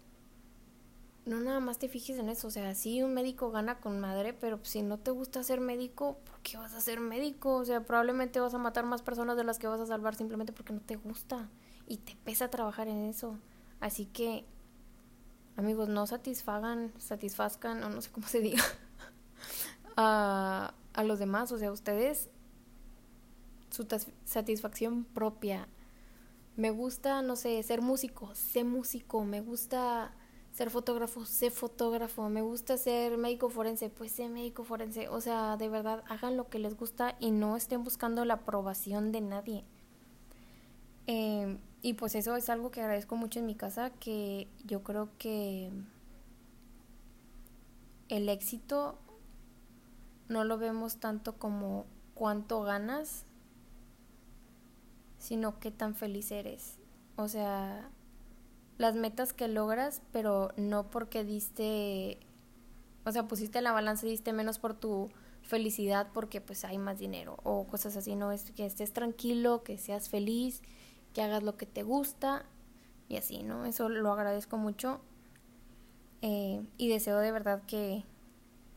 no 1.24 1.40
nada 1.40 1.60
más 1.60 1.78
te 1.78 1.88
fijes 1.88 2.18
en 2.18 2.28
eso, 2.28 2.48
o 2.48 2.50
sea, 2.50 2.74
sí 2.74 3.02
un 3.02 3.12
médico 3.12 3.50
gana 3.50 3.80
con 3.80 4.00
madre, 4.00 4.32
pero 4.32 4.60
si 4.62 4.82
no 4.82 4.98
te 4.98 5.10
gusta 5.10 5.42
ser 5.42 5.60
médico, 5.60 6.18
¿por 6.24 6.40
qué 6.40 6.56
vas 6.56 6.72
a 6.74 6.80
ser 6.80 7.00
médico? 7.00 7.56
O 7.56 7.64
sea, 7.64 7.84
probablemente 7.84 8.38
vas 8.38 8.54
a 8.54 8.58
matar 8.58 8.84
más 8.84 9.02
personas 9.02 9.36
de 9.36 9.44
las 9.44 9.58
que 9.58 9.66
vas 9.66 9.80
a 9.80 9.86
salvar 9.86 10.14
simplemente 10.14 10.52
porque 10.52 10.72
no 10.72 10.80
te 10.80 10.96
gusta 10.96 11.48
y 11.88 11.98
te 11.98 12.16
pesa 12.24 12.48
trabajar 12.48 12.86
en 12.88 13.04
eso. 13.04 13.38
Así 13.80 14.06
que, 14.06 14.44
amigos, 15.56 15.88
no 15.88 16.06
satisfagan, 16.06 16.92
satisfazcan, 16.98 17.82
o 17.82 17.88
no 17.90 18.00
sé 18.00 18.10
cómo 18.10 18.28
se 18.28 18.40
diga. 18.40 18.62
a, 19.96 20.74
a 20.92 21.04
los 21.04 21.18
demás, 21.18 21.50
o 21.50 21.58
sea, 21.58 21.72
ustedes 21.72 22.30
su 23.70 23.86
satisfacción 24.24 25.04
propia. 25.04 25.68
Me 26.56 26.70
gusta, 26.70 27.20
no 27.22 27.36
sé, 27.36 27.62
ser 27.62 27.82
músico, 27.82 28.34
sé 28.34 28.64
músico, 28.64 29.24
me 29.24 29.40
gusta 29.42 30.12
ser 30.52 30.70
fotógrafo, 30.70 31.26
sé 31.26 31.50
fotógrafo, 31.50 32.30
me 32.30 32.40
gusta 32.40 32.78
ser 32.78 33.18
médico 33.18 33.50
forense, 33.50 33.90
pues 33.90 34.12
sé 34.12 34.30
médico 34.30 34.64
forense. 34.64 35.08
O 35.10 35.20
sea, 35.20 35.58
de 35.58 35.68
verdad, 35.68 36.02
hagan 36.08 36.38
lo 36.38 36.48
que 36.48 36.58
les 36.58 36.74
gusta 36.74 37.14
y 37.20 37.30
no 37.30 37.56
estén 37.56 37.84
buscando 37.84 38.24
la 38.24 38.34
aprobación 38.34 39.12
de 39.12 39.20
nadie. 39.20 39.64
Em, 41.06 41.58
y 41.82 41.92
pues 41.92 42.14
eso 42.14 42.36
es 42.36 42.48
algo 42.48 42.70
que 42.70 42.80
agradezco 42.80 43.16
mucho 43.16 43.38
en 43.38 43.46
mi 43.46 43.54
casa, 43.54 43.90
que 43.90 44.48
yo 44.64 44.82
creo 44.82 45.10
que 45.18 45.70
el 48.08 48.28
éxito 48.30 48.98
no 50.28 50.42
lo 50.44 50.56
vemos 50.56 50.96
tanto 50.96 51.38
como 51.38 51.84
cuánto 52.14 52.62
ganas, 52.62 53.25
sino 55.18 55.58
qué 55.58 55.70
tan 55.70 55.94
feliz 55.94 56.30
eres. 56.30 56.78
O 57.16 57.28
sea, 57.28 57.88
las 58.78 58.94
metas 58.94 59.32
que 59.32 59.48
logras, 59.48 60.02
pero 60.12 60.52
no 60.56 60.90
porque 60.90 61.24
diste, 61.24 62.18
o 63.04 63.12
sea, 63.12 63.26
pusiste 63.26 63.60
la 63.60 63.72
balanza 63.72 64.06
y 64.06 64.10
diste 64.10 64.32
menos 64.32 64.58
por 64.58 64.74
tu 64.74 65.10
felicidad 65.42 66.08
porque 66.12 66.40
pues 66.40 66.64
hay 66.64 66.76
más 66.76 66.98
dinero 66.98 67.38
o 67.44 67.66
cosas 67.66 67.96
así, 67.96 68.16
no 68.16 68.32
es 68.32 68.50
que 68.50 68.66
estés 68.66 68.92
tranquilo, 68.92 69.62
que 69.62 69.78
seas 69.78 70.08
feliz, 70.08 70.62
que 71.14 71.22
hagas 71.22 71.42
lo 71.42 71.56
que 71.56 71.66
te 71.66 71.84
gusta 71.84 72.44
y 73.08 73.16
así, 73.16 73.42
¿no? 73.44 73.64
Eso 73.64 73.88
lo 73.88 74.12
agradezco 74.12 74.58
mucho 74.58 75.00
eh, 76.22 76.64
y 76.76 76.88
deseo 76.88 77.18
de 77.18 77.30
verdad 77.30 77.62
que 77.66 78.04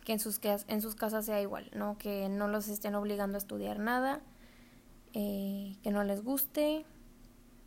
que 0.09 0.13
en 0.13 0.19
sus, 0.19 0.39
en 0.43 0.81
sus 0.81 0.95
casas 0.95 1.25
sea 1.25 1.39
igual, 1.39 1.69
¿no? 1.75 1.97
Que 1.99 2.29
no 2.29 2.47
los 2.47 2.67
estén 2.67 2.95
obligando 2.95 3.37
a 3.37 3.39
estudiar 3.39 3.77
nada, 3.77 4.21
eh, 5.13 5.75
que 5.83 5.91
no 5.91 6.03
les 6.03 6.23
guste, 6.23 6.85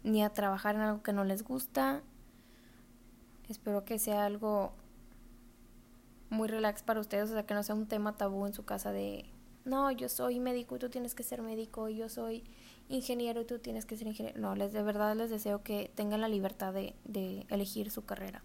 ni 0.04 0.22
a 0.22 0.30
trabajar 0.30 0.74
en 0.74 0.82
algo 0.82 1.02
que 1.02 1.12
no 1.12 1.24
les 1.24 1.42
gusta. 1.42 2.02
Espero 3.48 3.84
que 3.84 3.98
sea 3.98 4.24
algo 4.24 4.72
muy 6.30 6.48
relax 6.48 6.82
para 6.82 7.00
ustedes, 7.00 7.30
o 7.30 7.34
sea, 7.34 7.44
que 7.44 7.54
no 7.54 7.62
sea 7.62 7.74
un 7.74 7.86
tema 7.86 8.16
tabú 8.16 8.46
en 8.46 8.54
su 8.54 8.64
casa 8.64 8.92
de, 8.92 9.26
no, 9.64 9.90
yo 9.90 10.08
soy 10.08 10.40
médico 10.40 10.76
y 10.76 10.78
tú 10.78 10.88
tienes 10.88 11.14
que 11.14 11.22
ser 11.22 11.42
médico, 11.42 11.88
yo 11.88 12.08
soy 12.08 12.44
ingeniero 12.88 13.42
y 13.42 13.44
tú 13.44 13.58
tienes 13.58 13.84
que 13.84 13.96
ser 13.96 14.06
ingeniero. 14.06 14.40
No, 14.40 14.54
les 14.54 14.72
de 14.72 14.82
verdad 14.82 15.14
les 15.16 15.30
deseo 15.30 15.62
que 15.62 15.90
tengan 15.94 16.20
la 16.20 16.28
libertad 16.28 16.72
de, 16.72 16.94
de 17.04 17.46
elegir 17.48 17.90
su 17.90 18.04
carrera. 18.04 18.42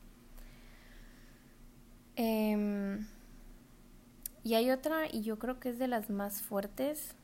Eh, 2.17 2.99
y 4.43 4.53
hay 4.53 4.71
otra, 4.71 5.07
y 5.11 5.21
yo 5.21 5.39
creo 5.39 5.59
que 5.59 5.69
es 5.69 5.77
de 5.77 5.87
las 5.87 6.09
más 6.09 6.41
fuertes, 6.41 7.15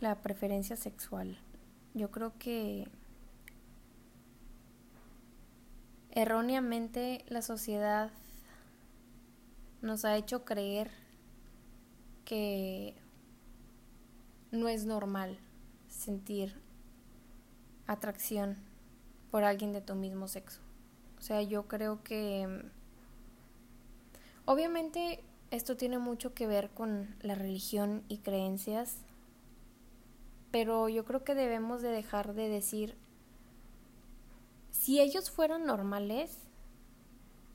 la 0.00 0.22
preferencia 0.22 0.76
sexual. 0.76 1.38
Yo 1.94 2.10
creo 2.10 2.32
que 2.38 2.88
erróneamente 6.10 7.24
la 7.28 7.42
sociedad 7.42 8.10
nos 9.82 10.04
ha 10.04 10.16
hecho 10.16 10.44
creer 10.44 10.90
que 12.24 12.94
no 14.50 14.68
es 14.68 14.84
normal 14.84 15.38
sentir 15.88 16.60
atracción 17.86 18.56
por 19.30 19.44
alguien 19.44 19.72
de 19.72 19.80
tu 19.80 19.94
mismo 19.94 20.28
sexo. 20.28 20.60
O 21.18 21.22
sea, 21.22 21.42
yo 21.42 21.66
creo 21.68 22.02
que 22.02 22.62
obviamente 24.44 25.22
esto 25.50 25.76
tiene 25.76 25.98
mucho 25.98 26.34
que 26.34 26.46
ver 26.46 26.70
con 26.70 27.16
la 27.22 27.34
religión 27.34 28.04
y 28.08 28.18
creencias, 28.18 28.98
pero 30.50 30.88
yo 30.88 31.04
creo 31.04 31.24
que 31.24 31.34
debemos 31.34 31.82
de 31.82 31.90
dejar 31.90 32.34
de 32.34 32.48
decir, 32.48 32.96
si 34.70 35.00
ellos 35.00 35.30
fueran 35.30 35.66
normales, 35.66 36.38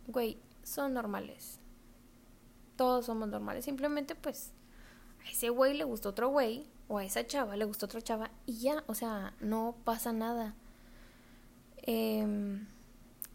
güey, 0.07 0.39
son 0.63 0.93
normales. 0.93 1.59
Todos 2.75 3.05
somos 3.05 3.27
normales. 3.27 3.65
Simplemente 3.65 4.15
pues 4.15 4.51
a 5.25 5.29
ese 5.29 5.49
güey 5.49 5.77
le 5.77 5.83
gustó 5.83 6.09
otro 6.09 6.29
güey 6.29 6.67
o 6.87 6.97
a 6.97 7.05
esa 7.05 7.25
chava 7.25 7.55
le 7.55 7.65
gustó 7.65 7.85
otra 7.85 8.01
chava 8.01 8.29
y 8.45 8.59
ya, 8.59 8.83
o 8.87 8.95
sea, 8.95 9.35
no 9.39 9.75
pasa 9.83 10.13
nada. 10.13 10.55
Em, 11.77 12.67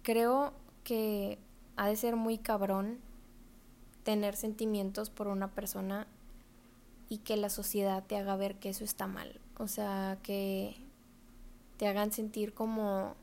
creo 0.02 0.54
que 0.84 1.38
ha 1.76 1.88
de 1.88 1.96
ser 1.96 2.16
muy 2.16 2.38
cabrón 2.38 2.98
tener 4.02 4.36
sentimientos 4.36 5.10
por 5.10 5.28
una 5.28 5.54
persona 5.54 6.06
y 7.08 7.18
que 7.18 7.36
la 7.36 7.50
sociedad 7.50 8.04
te 8.06 8.16
haga 8.16 8.36
ver 8.36 8.58
que 8.58 8.70
eso 8.70 8.84
está 8.84 9.06
mal. 9.06 9.40
O 9.58 9.66
sea, 9.66 10.18
que 10.22 10.76
te 11.76 11.88
hagan 11.88 12.12
sentir 12.12 12.54
como 12.54 13.14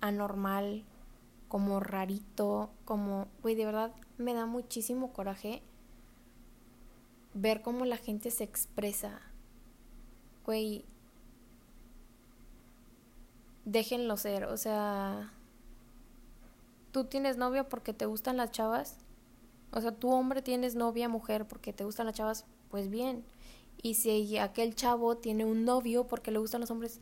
anormal, 0.00 0.84
como 1.48 1.80
rarito, 1.80 2.70
como, 2.84 3.28
güey, 3.42 3.54
de 3.54 3.64
verdad 3.64 3.92
me 4.18 4.34
da 4.34 4.46
muchísimo 4.46 5.12
coraje 5.12 5.62
ver 7.34 7.62
cómo 7.62 7.84
la 7.84 7.96
gente 7.96 8.30
se 8.30 8.44
expresa. 8.44 9.20
Güey, 10.44 10.84
déjenlo 13.64 14.16
ser, 14.16 14.44
o 14.44 14.56
sea, 14.56 15.32
tú 16.90 17.04
tienes 17.04 17.36
novia 17.36 17.68
porque 17.68 17.92
te 17.92 18.06
gustan 18.06 18.36
las 18.36 18.50
chavas, 18.50 18.96
o 19.72 19.80
sea, 19.80 19.92
tú 19.92 20.10
hombre 20.10 20.42
tienes 20.42 20.74
novia 20.74 21.08
mujer 21.08 21.46
porque 21.46 21.72
te 21.72 21.84
gustan 21.84 22.06
las 22.06 22.14
chavas, 22.14 22.46
pues 22.70 22.88
bien. 22.88 23.24
Y 23.82 23.94
si 23.94 24.38
aquel 24.38 24.74
chavo 24.74 25.16
tiene 25.16 25.44
un 25.44 25.64
novio 25.64 26.06
porque 26.06 26.30
le 26.30 26.38
gustan 26.38 26.60
los 26.60 26.70
hombres, 26.70 26.98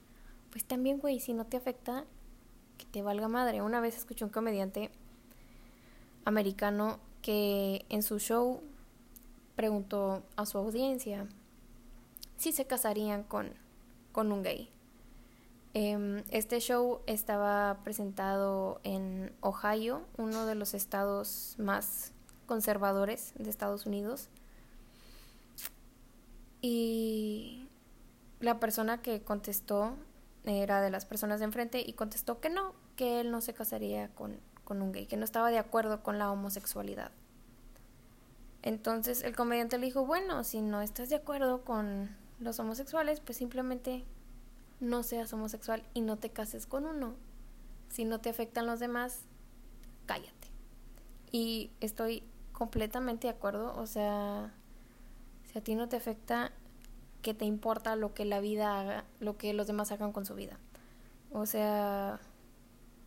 pues 0.51 0.65
también, 0.65 0.99
güey, 0.99 1.21
si 1.21 1.33
no 1.35 1.47
te 1.47 1.57
afecta, 1.57 2.05
que 2.77 2.87
te 2.87 3.03
valga 3.03 3.29
madre. 3.29 3.63
Una 3.63 3.81
vez 3.81 3.97
escuché 3.97 4.25
un 4.25 4.31
comediante 4.31 4.91
americano 6.25 6.99
que 7.23 7.87
en 7.89 8.03
su 8.03 8.19
show 8.19 8.63
preguntó 9.55 10.23
a 10.37 10.45
su 10.45 10.59
audiencia 10.59 11.27
si 12.37 12.53
se 12.53 12.67
casarían 12.67 13.23
con, 13.23 13.51
con 14.13 14.31
un 14.31 14.43
gay. 14.43 14.71
Em, 15.75 16.23
este 16.31 16.61
show 16.61 17.01
estaba 17.07 17.81
presentado 17.85 18.81
en 18.83 19.33
Ohio, 19.41 20.03
uno 20.17 20.47
de 20.47 20.55
los 20.55 20.75
estados 20.75 21.55
más 21.59 22.13
conservadores 22.47 23.35
de 23.39 23.51
Estados 23.51 23.85
Unidos. 23.87 24.29
Y 26.69 27.69
la 28.41 28.59
persona 28.59 29.01
que 29.01 29.23
contestó 29.23 29.95
era 30.43 30.81
de 30.81 30.91
las 30.91 31.07
personas 31.07 31.39
de 31.39 31.45
enfrente 31.45 31.81
y 31.87 31.93
contestó 31.93 32.41
que 32.41 32.51
no, 32.51 32.75
que 32.97 33.21
él 33.21 33.31
no 33.31 33.41
se 33.41 33.55
casaría 33.55 34.09
con, 34.17 34.41
con 34.65 34.83
un 34.83 34.91
gay, 34.91 35.07
que 35.07 35.17
no 35.17 35.25
estaba 35.25 35.53
de 35.53 35.59
acuerdo 35.59 36.03
con 36.03 36.19
la 36.19 36.29
homosexualidad. 36.29 37.13
Entonces 38.63 39.23
el 39.23 39.37
comediante 39.37 39.79
le 39.79 39.87
dijo, 39.87 40.07
bueno, 40.07 40.43
si 40.43 40.61
no 40.61 40.83
estás 40.83 41.09
de 41.09 41.15
acuerdo 41.15 41.63
con 41.63 42.11
los 42.41 42.59
homosexuales, 42.59 43.21
pues 43.21 43.39
simplemente 43.39 44.05
no 44.81 45.05
seas 45.05 45.33
homosexual 45.33 45.85
y 45.95 46.01
no 46.01 46.17
te 46.17 46.31
cases 46.31 46.67
con 46.67 46.85
uno. 46.85 47.15
Si 47.91 48.05
no 48.05 48.21
te 48.21 48.29
afectan 48.29 48.67
los 48.67 48.81
demás, 48.81 49.21
cállate. 50.07 50.49
Y 51.31 51.71
estoy 51.79 52.25
completamente 52.51 53.29
de 53.29 53.35
acuerdo, 53.35 53.73
o 53.77 53.87
sea, 53.87 54.53
si 55.57 55.61
a 55.61 55.65
ti 55.65 55.75
no 55.75 55.89
te 55.89 55.97
afecta, 55.97 56.53
¿qué 57.23 57.33
te 57.33 57.47
importa 57.47 57.97
lo 57.97 58.13
que 58.13 58.27
la 58.27 58.41
vida 58.41 58.79
haga, 58.79 59.07
lo 59.21 59.39
que 59.39 59.55
los 59.55 59.67
demás 59.67 59.91
hagan 59.91 60.13
con 60.13 60.27
su 60.27 60.35
vida? 60.35 60.59
O 61.33 61.47
sea, 61.47 62.21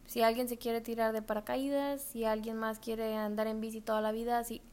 si 0.08 0.24
alguien 0.24 0.50
se 0.50 0.58
quiere 0.58 0.82
tirar 0.82 1.14
de 1.14 1.22
paracaídas, 1.22 2.02
si 2.02 2.26
alguien 2.26 2.58
más 2.58 2.80
quiere 2.80 3.16
andar 3.16 3.46
en 3.46 3.62
bici 3.62 3.82
toda 3.82 4.02
la 4.02 4.12
vida, 4.12 4.40
así 4.40 4.64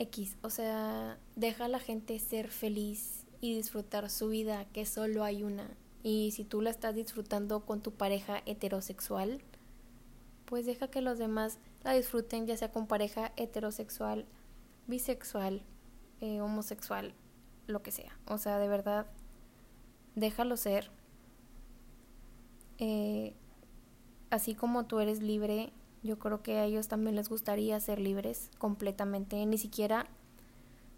X, 0.00 0.36
o 0.42 0.50
sea, 0.50 1.18
deja 1.36 1.66
a 1.66 1.68
la 1.68 1.78
gente 1.78 2.18
ser 2.18 2.48
feliz 2.48 3.26
y 3.40 3.54
disfrutar 3.54 4.10
su 4.10 4.30
vida, 4.30 4.64
que 4.72 4.84
solo 4.84 5.22
hay 5.22 5.44
una. 5.44 5.70
Y 6.02 6.32
si 6.32 6.42
tú 6.42 6.62
la 6.62 6.70
estás 6.70 6.96
disfrutando 6.96 7.64
con 7.64 7.80
tu 7.80 7.92
pareja 7.92 8.42
heterosexual, 8.44 9.40
pues 10.46 10.66
deja 10.66 10.88
que 10.88 11.00
los 11.00 11.18
demás 11.18 11.58
la 11.84 11.92
disfruten, 11.92 12.48
ya 12.48 12.56
sea 12.56 12.72
con 12.72 12.88
pareja 12.88 13.30
heterosexual, 13.36 14.26
bisexual, 14.88 15.62
eh, 16.22 16.40
homosexual, 16.40 17.14
lo 17.66 17.82
que 17.82 17.90
sea. 17.90 18.16
O 18.26 18.38
sea, 18.38 18.58
de 18.58 18.68
verdad, 18.68 19.06
déjalo 20.14 20.56
ser. 20.56 20.88
Eh, 22.78 23.34
así 24.30 24.54
como 24.54 24.86
tú 24.86 25.00
eres 25.00 25.20
libre, 25.20 25.72
yo 26.04 26.20
creo 26.20 26.40
que 26.40 26.58
a 26.58 26.64
ellos 26.64 26.86
también 26.86 27.16
les 27.16 27.28
gustaría 27.28 27.78
ser 27.80 27.98
libres 27.98 28.50
completamente. 28.58 29.44
Ni 29.46 29.58
siquiera 29.58 30.06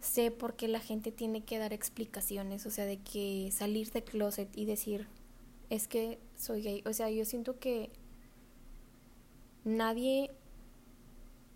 sé 0.00 0.30
por 0.30 0.56
qué 0.56 0.68
la 0.68 0.80
gente 0.80 1.10
tiene 1.10 1.42
que 1.42 1.56
dar 1.56 1.72
explicaciones, 1.72 2.66
o 2.66 2.70
sea, 2.70 2.84
de 2.84 2.98
que 2.98 3.48
salir 3.50 3.90
de 3.92 4.04
closet 4.04 4.54
y 4.54 4.66
decir, 4.66 5.08
es 5.70 5.88
que 5.88 6.20
soy 6.37 6.60
gay. 6.60 6.82
O 6.84 6.92
sea, 6.92 7.08
yo 7.08 7.24
siento 7.24 7.58
que 7.58 7.90
nadie 9.64 10.30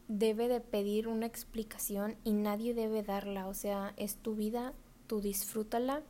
debe 0.08 0.48
de 0.48 0.60
pedir 0.60 1.06
una 1.06 1.26
explicación 1.26 2.16
y 2.24 2.32
nadie 2.32 2.74
debe 2.74 3.02
darla. 3.02 3.46
O 3.46 3.54
sea, 3.54 3.94
es 3.96 4.16
tu 4.16 4.34
vida, 4.34 4.72
tú 5.06 5.20
disfrútala 5.20 6.02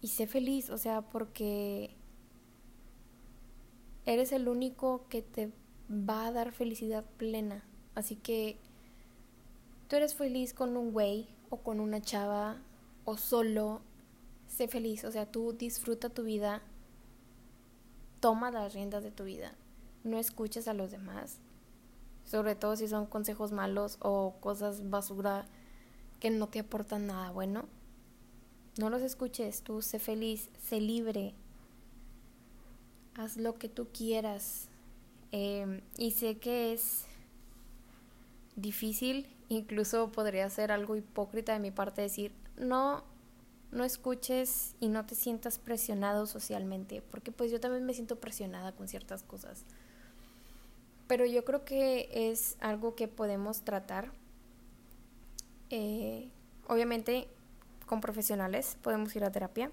y 0.00 0.08
sé 0.08 0.26
feliz, 0.26 0.70
o 0.70 0.78
sea, 0.78 1.02
porque 1.02 1.90
eres 4.06 4.32
el 4.32 4.48
único 4.48 5.06
que 5.08 5.22
te 5.22 5.52
va 5.90 6.26
a 6.26 6.32
dar 6.32 6.52
felicidad 6.52 7.04
plena. 7.16 7.64
Así 7.94 8.16
que 8.16 8.56
tú 9.88 9.96
eres 9.96 10.14
feliz 10.14 10.54
con 10.54 10.76
un 10.76 10.92
güey 10.92 11.28
o 11.50 11.58
con 11.58 11.80
una 11.80 12.00
chava 12.00 12.62
o 13.04 13.16
solo, 13.16 13.82
sé 14.46 14.68
feliz, 14.68 15.04
o 15.04 15.12
sea, 15.12 15.26
tú 15.26 15.52
disfruta 15.52 16.08
tu 16.08 16.22
vida, 16.22 16.62
toma 18.20 18.50
las 18.50 18.72
riendas 18.72 19.02
de 19.02 19.10
tu 19.10 19.24
vida, 19.24 19.54
no 20.04 20.18
escuches 20.18 20.68
a 20.68 20.74
los 20.74 20.90
demás, 20.90 21.38
sobre 22.24 22.54
todo 22.54 22.76
si 22.76 22.88
son 22.88 23.06
consejos 23.06 23.52
malos 23.52 23.98
o 24.00 24.34
cosas 24.40 24.88
basura 24.90 25.46
que 26.20 26.30
no 26.30 26.48
te 26.48 26.60
aportan 26.60 27.06
nada 27.06 27.30
bueno. 27.30 27.66
No 28.78 28.88
los 28.90 29.02
escuches, 29.02 29.62
tú 29.62 29.82
sé 29.82 29.98
feliz, 29.98 30.48
sé 30.62 30.80
libre, 30.80 31.34
haz 33.14 33.36
lo 33.36 33.54
que 33.58 33.68
tú 33.68 33.88
quieras. 33.92 34.68
Em, 35.32 35.80
y 35.96 36.10
sé 36.12 36.38
que 36.38 36.72
es 36.72 37.04
difícil 38.56 39.26
Incluso 39.50 40.12
podría 40.12 40.48
ser 40.48 40.70
algo 40.70 40.94
hipócrita 40.94 41.52
de 41.52 41.58
mi 41.58 41.72
parte 41.72 42.02
decir, 42.02 42.32
no, 42.56 43.02
no 43.72 43.82
escuches 43.82 44.76
y 44.78 44.86
no 44.86 45.06
te 45.06 45.16
sientas 45.16 45.58
presionado 45.58 46.26
socialmente, 46.26 47.02
porque 47.10 47.32
pues 47.32 47.50
yo 47.50 47.58
también 47.58 47.84
me 47.84 47.92
siento 47.92 48.20
presionada 48.20 48.70
con 48.70 48.86
ciertas 48.86 49.24
cosas. 49.24 49.64
Pero 51.10 51.26
yo 51.26 51.44
creo 51.44 51.64
que 51.64 52.08
es 52.30 52.56
algo 52.60 52.94
que 52.94 53.08
podemos 53.08 53.62
tratar. 53.62 54.12
Eh, 55.68 56.30
obviamente 56.68 57.26
con 57.86 58.00
profesionales 58.00 58.78
podemos 58.80 59.16
ir 59.16 59.24
a 59.24 59.32
terapia. 59.32 59.72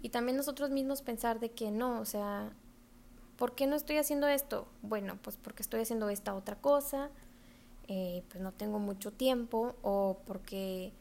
Y 0.00 0.10
también 0.10 0.36
nosotros 0.36 0.70
mismos 0.70 1.02
pensar 1.02 1.40
de 1.40 1.50
que 1.50 1.72
no, 1.72 1.98
o 2.00 2.04
sea, 2.04 2.52
¿por 3.36 3.56
qué 3.56 3.66
no 3.66 3.74
estoy 3.74 3.96
haciendo 3.96 4.28
esto? 4.28 4.68
Bueno, 4.82 5.18
pues 5.20 5.36
porque 5.36 5.64
estoy 5.64 5.80
haciendo 5.80 6.08
esta 6.08 6.34
otra 6.36 6.54
cosa 6.54 7.10
eh, 7.92 8.22
pues 8.28 8.40
no 8.40 8.52
tengo 8.52 8.78
mucho 8.78 9.10
tiempo 9.10 9.74
o 9.82 10.18
porque 10.24 10.92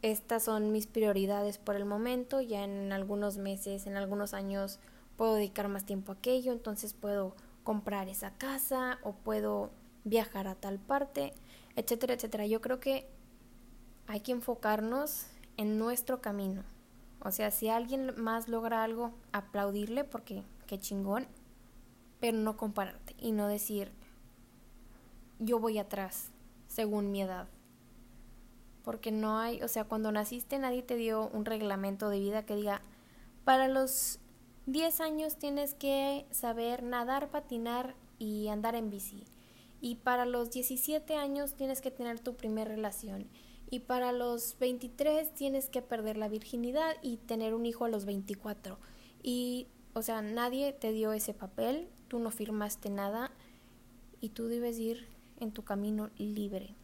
estas 0.00 0.44
son 0.44 0.72
mis 0.72 0.86
prioridades 0.86 1.58
por 1.58 1.76
el 1.76 1.84
momento, 1.84 2.40
ya 2.40 2.64
en 2.64 2.90
algunos 2.90 3.36
meses, 3.36 3.86
en 3.86 3.98
algunos 3.98 4.32
años 4.32 4.78
puedo 5.18 5.34
dedicar 5.34 5.68
más 5.68 5.84
tiempo 5.84 6.12
a 6.12 6.14
aquello, 6.14 6.52
entonces 6.52 6.94
puedo 6.94 7.36
comprar 7.66 8.08
esa 8.08 8.30
casa 8.30 9.00
o 9.02 9.12
puedo 9.12 9.72
viajar 10.04 10.46
a 10.46 10.54
tal 10.54 10.78
parte, 10.78 11.34
etcétera, 11.74 12.14
etcétera. 12.14 12.46
Yo 12.46 12.60
creo 12.60 12.78
que 12.78 13.08
hay 14.06 14.20
que 14.20 14.30
enfocarnos 14.30 15.26
en 15.56 15.76
nuestro 15.76 16.22
camino. 16.22 16.62
O 17.20 17.32
sea, 17.32 17.50
si 17.50 17.68
alguien 17.68 18.14
más 18.16 18.46
logra 18.46 18.84
algo, 18.84 19.10
aplaudirle 19.32 20.04
porque 20.04 20.44
qué 20.68 20.78
chingón, 20.78 21.26
pero 22.20 22.38
no 22.38 22.56
compararte 22.56 23.16
y 23.18 23.32
no 23.32 23.48
decir, 23.48 23.90
yo 25.40 25.58
voy 25.58 25.78
atrás, 25.78 26.30
según 26.68 27.10
mi 27.10 27.22
edad. 27.22 27.48
Porque 28.84 29.10
no 29.10 29.40
hay, 29.40 29.60
o 29.64 29.66
sea, 29.66 29.82
cuando 29.82 30.12
naciste 30.12 30.56
nadie 30.60 30.84
te 30.84 30.94
dio 30.94 31.30
un 31.30 31.44
reglamento 31.44 32.10
de 32.10 32.20
vida 32.20 32.46
que 32.46 32.54
diga, 32.54 32.80
para 33.44 33.66
los 33.66 34.20
10 34.66 35.00
años 35.00 35.36
tienes 35.36 35.74
que 35.74 36.26
saber 36.32 36.82
nadar, 36.82 37.30
patinar 37.30 37.94
y 38.18 38.48
andar 38.48 38.74
en 38.74 38.90
bici. 38.90 39.24
Y 39.80 39.96
para 39.96 40.26
los 40.26 40.50
17 40.50 41.14
años 41.14 41.54
tienes 41.54 41.80
que 41.80 41.92
tener 41.92 42.18
tu 42.18 42.34
primera 42.36 42.70
relación. 42.70 43.28
Y 43.70 43.80
para 43.80 44.10
los 44.10 44.58
23 44.58 45.32
tienes 45.34 45.68
que 45.68 45.82
perder 45.82 46.16
la 46.16 46.28
virginidad 46.28 46.96
y 47.02 47.18
tener 47.18 47.54
un 47.54 47.64
hijo 47.64 47.84
a 47.84 47.88
los 47.88 48.04
24. 48.06 48.78
Y, 49.22 49.68
o 49.94 50.02
sea, 50.02 50.20
nadie 50.20 50.72
te 50.72 50.92
dio 50.92 51.12
ese 51.12 51.32
papel, 51.32 51.88
tú 52.08 52.18
no 52.18 52.30
firmaste 52.30 52.90
nada 52.90 53.30
y 54.20 54.30
tú 54.30 54.46
debes 54.46 54.78
ir 54.78 55.06
en 55.38 55.52
tu 55.52 55.62
camino 55.62 56.10
libre. 56.18 56.74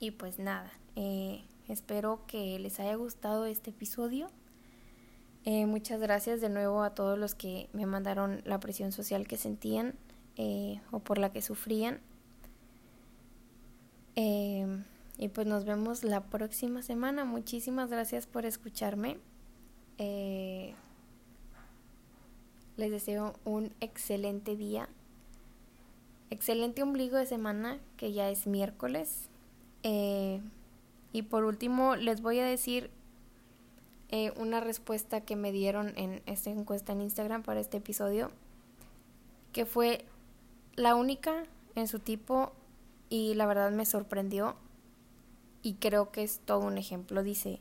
Y 0.00 0.12
pues 0.12 0.38
nada, 0.38 0.72
eh, 0.96 1.44
espero 1.68 2.24
que 2.26 2.58
les 2.58 2.80
haya 2.80 2.94
gustado 2.94 3.44
este 3.44 3.70
episodio. 3.70 4.30
Eh, 5.44 5.66
muchas 5.66 6.00
gracias 6.00 6.40
de 6.40 6.48
nuevo 6.48 6.82
a 6.82 6.94
todos 6.94 7.18
los 7.18 7.34
que 7.34 7.68
me 7.72 7.86
mandaron 7.86 8.42
la 8.44 8.60
presión 8.60 8.92
social 8.92 9.26
que 9.26 9.36
sentían 9.36 9.94
eh, 10.36 10.80
o 10.90 11.00
por 11.00 11.18
la 11.18 11.32
que 11.32 11.42
sufrían. 11.42 12.00
y 14.16 15.28
pues 15.28 15.46
nos 15.46 15.64
vemos 15.64 16.02
la 16.04 16.24
próxima 16.24 16.82
semana. 16.82 17.24
Muchísimas 17.24 17.90
gracias 17.90 18.26
por 18.26 18.46
escucharme. 18.46 19.18
les 19.98 20.74
deseo 22.90 23.34
un 23.44 23.72
excelente 23.80 24.56
día 24.56 24.88
excelente 26.30 26.82
ombligo 26.82 27.16
de 27.16 27.26
semana, 27.26 27.78
que 27.96 28.12
ya 28.12 28.30
es 28.30 28.46
miércoles. 28.46 29.28
Eh, 29.82 30.40
y 31.12 31.22
por 31.22 31.44
último, 31.44 31.96
les 31.96 32.22
voy 32.22 32.38
a 32.38 32.44
decir 32.44 32.90
eh, 34.10 34.32
una 34.36 34.60
respuesta 34.60 35.20
que 35.20 35.36
me 35.36 35.52
dieron 35.52 35.92
en 35.96 36.22
esta 36.26 36.50
encuesta 36.50 36.92
en 36.92 37.00
Instagram 37.00 37.42
para 37.42 37.60
este 37.60 37.76
episodio, 37.76 38.30
que 39.52 39.66
fue 39.66 40.04
la 40.74 40.94
única 40.94 41.44
en 41.74 41.88
su 41.88 42.00
tipo 42.00 42.52
y 43.08 43.34
la 43.34 43.46
verdad 43.46 43.70
me 43.70 43.86
sorprendió 43.86 44.56
y 45.62 45.74
creo 45.74 46.10
que 46.10 46.22
es 46.22 46.40
todo 46.44 46.66
un 46.66 46.78
ejemplo. 46.78 47.22
Dice, 47.22 47.60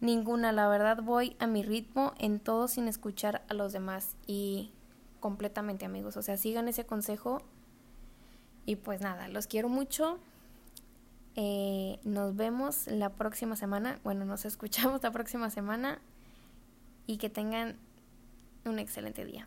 ninguna, 0.00 0.52
la 0.52 0.68
verdad 0.68 1.02
voy 1.02 1.36
a 1.38 1.46
mi 1.46 1.62
ritmo 1.62 2.14
en 2.18 2.40
todo 2.40 2.68
sin 2.68 2.88
escuchar 2.88 3.44
a 3.48 3.54
los 3.54 3.72
demás 3.72 4.16
y 4.26 4.72
completamente 5.20 5.84
amigos. 5.84 6.16
O 6.16 6.22
sea, 6.22 6.36
sigan 6.36 6.68
ese 6.68 6.86
consejo 6.86 7.42
y 8.66 8.76
pues 8.76 9.00
nada, 9.00 9.28
los 9.28 9.46
quiero 9.46 9.68
mucho. 9.68 10.18
Eh, 11.36 11.98
nos 12.04 12.36
vemos 12.36 12.86
la 12.86 13.10
próxima 13.10 13.56
semana. 13.56 13.98
Bueno, 14.04 14.24
nos 14.24 14.44
escuchamos 14.44 15.02
la 15.02 15.10
próxima 15.10 15.50
semana. 15.50 16.00
Y 17.06 17.18
que 17.18 17.28
tengan 17.28 17.76
un 18.64 18.78
excelente 18.78 19.24
día. 19.24 19.46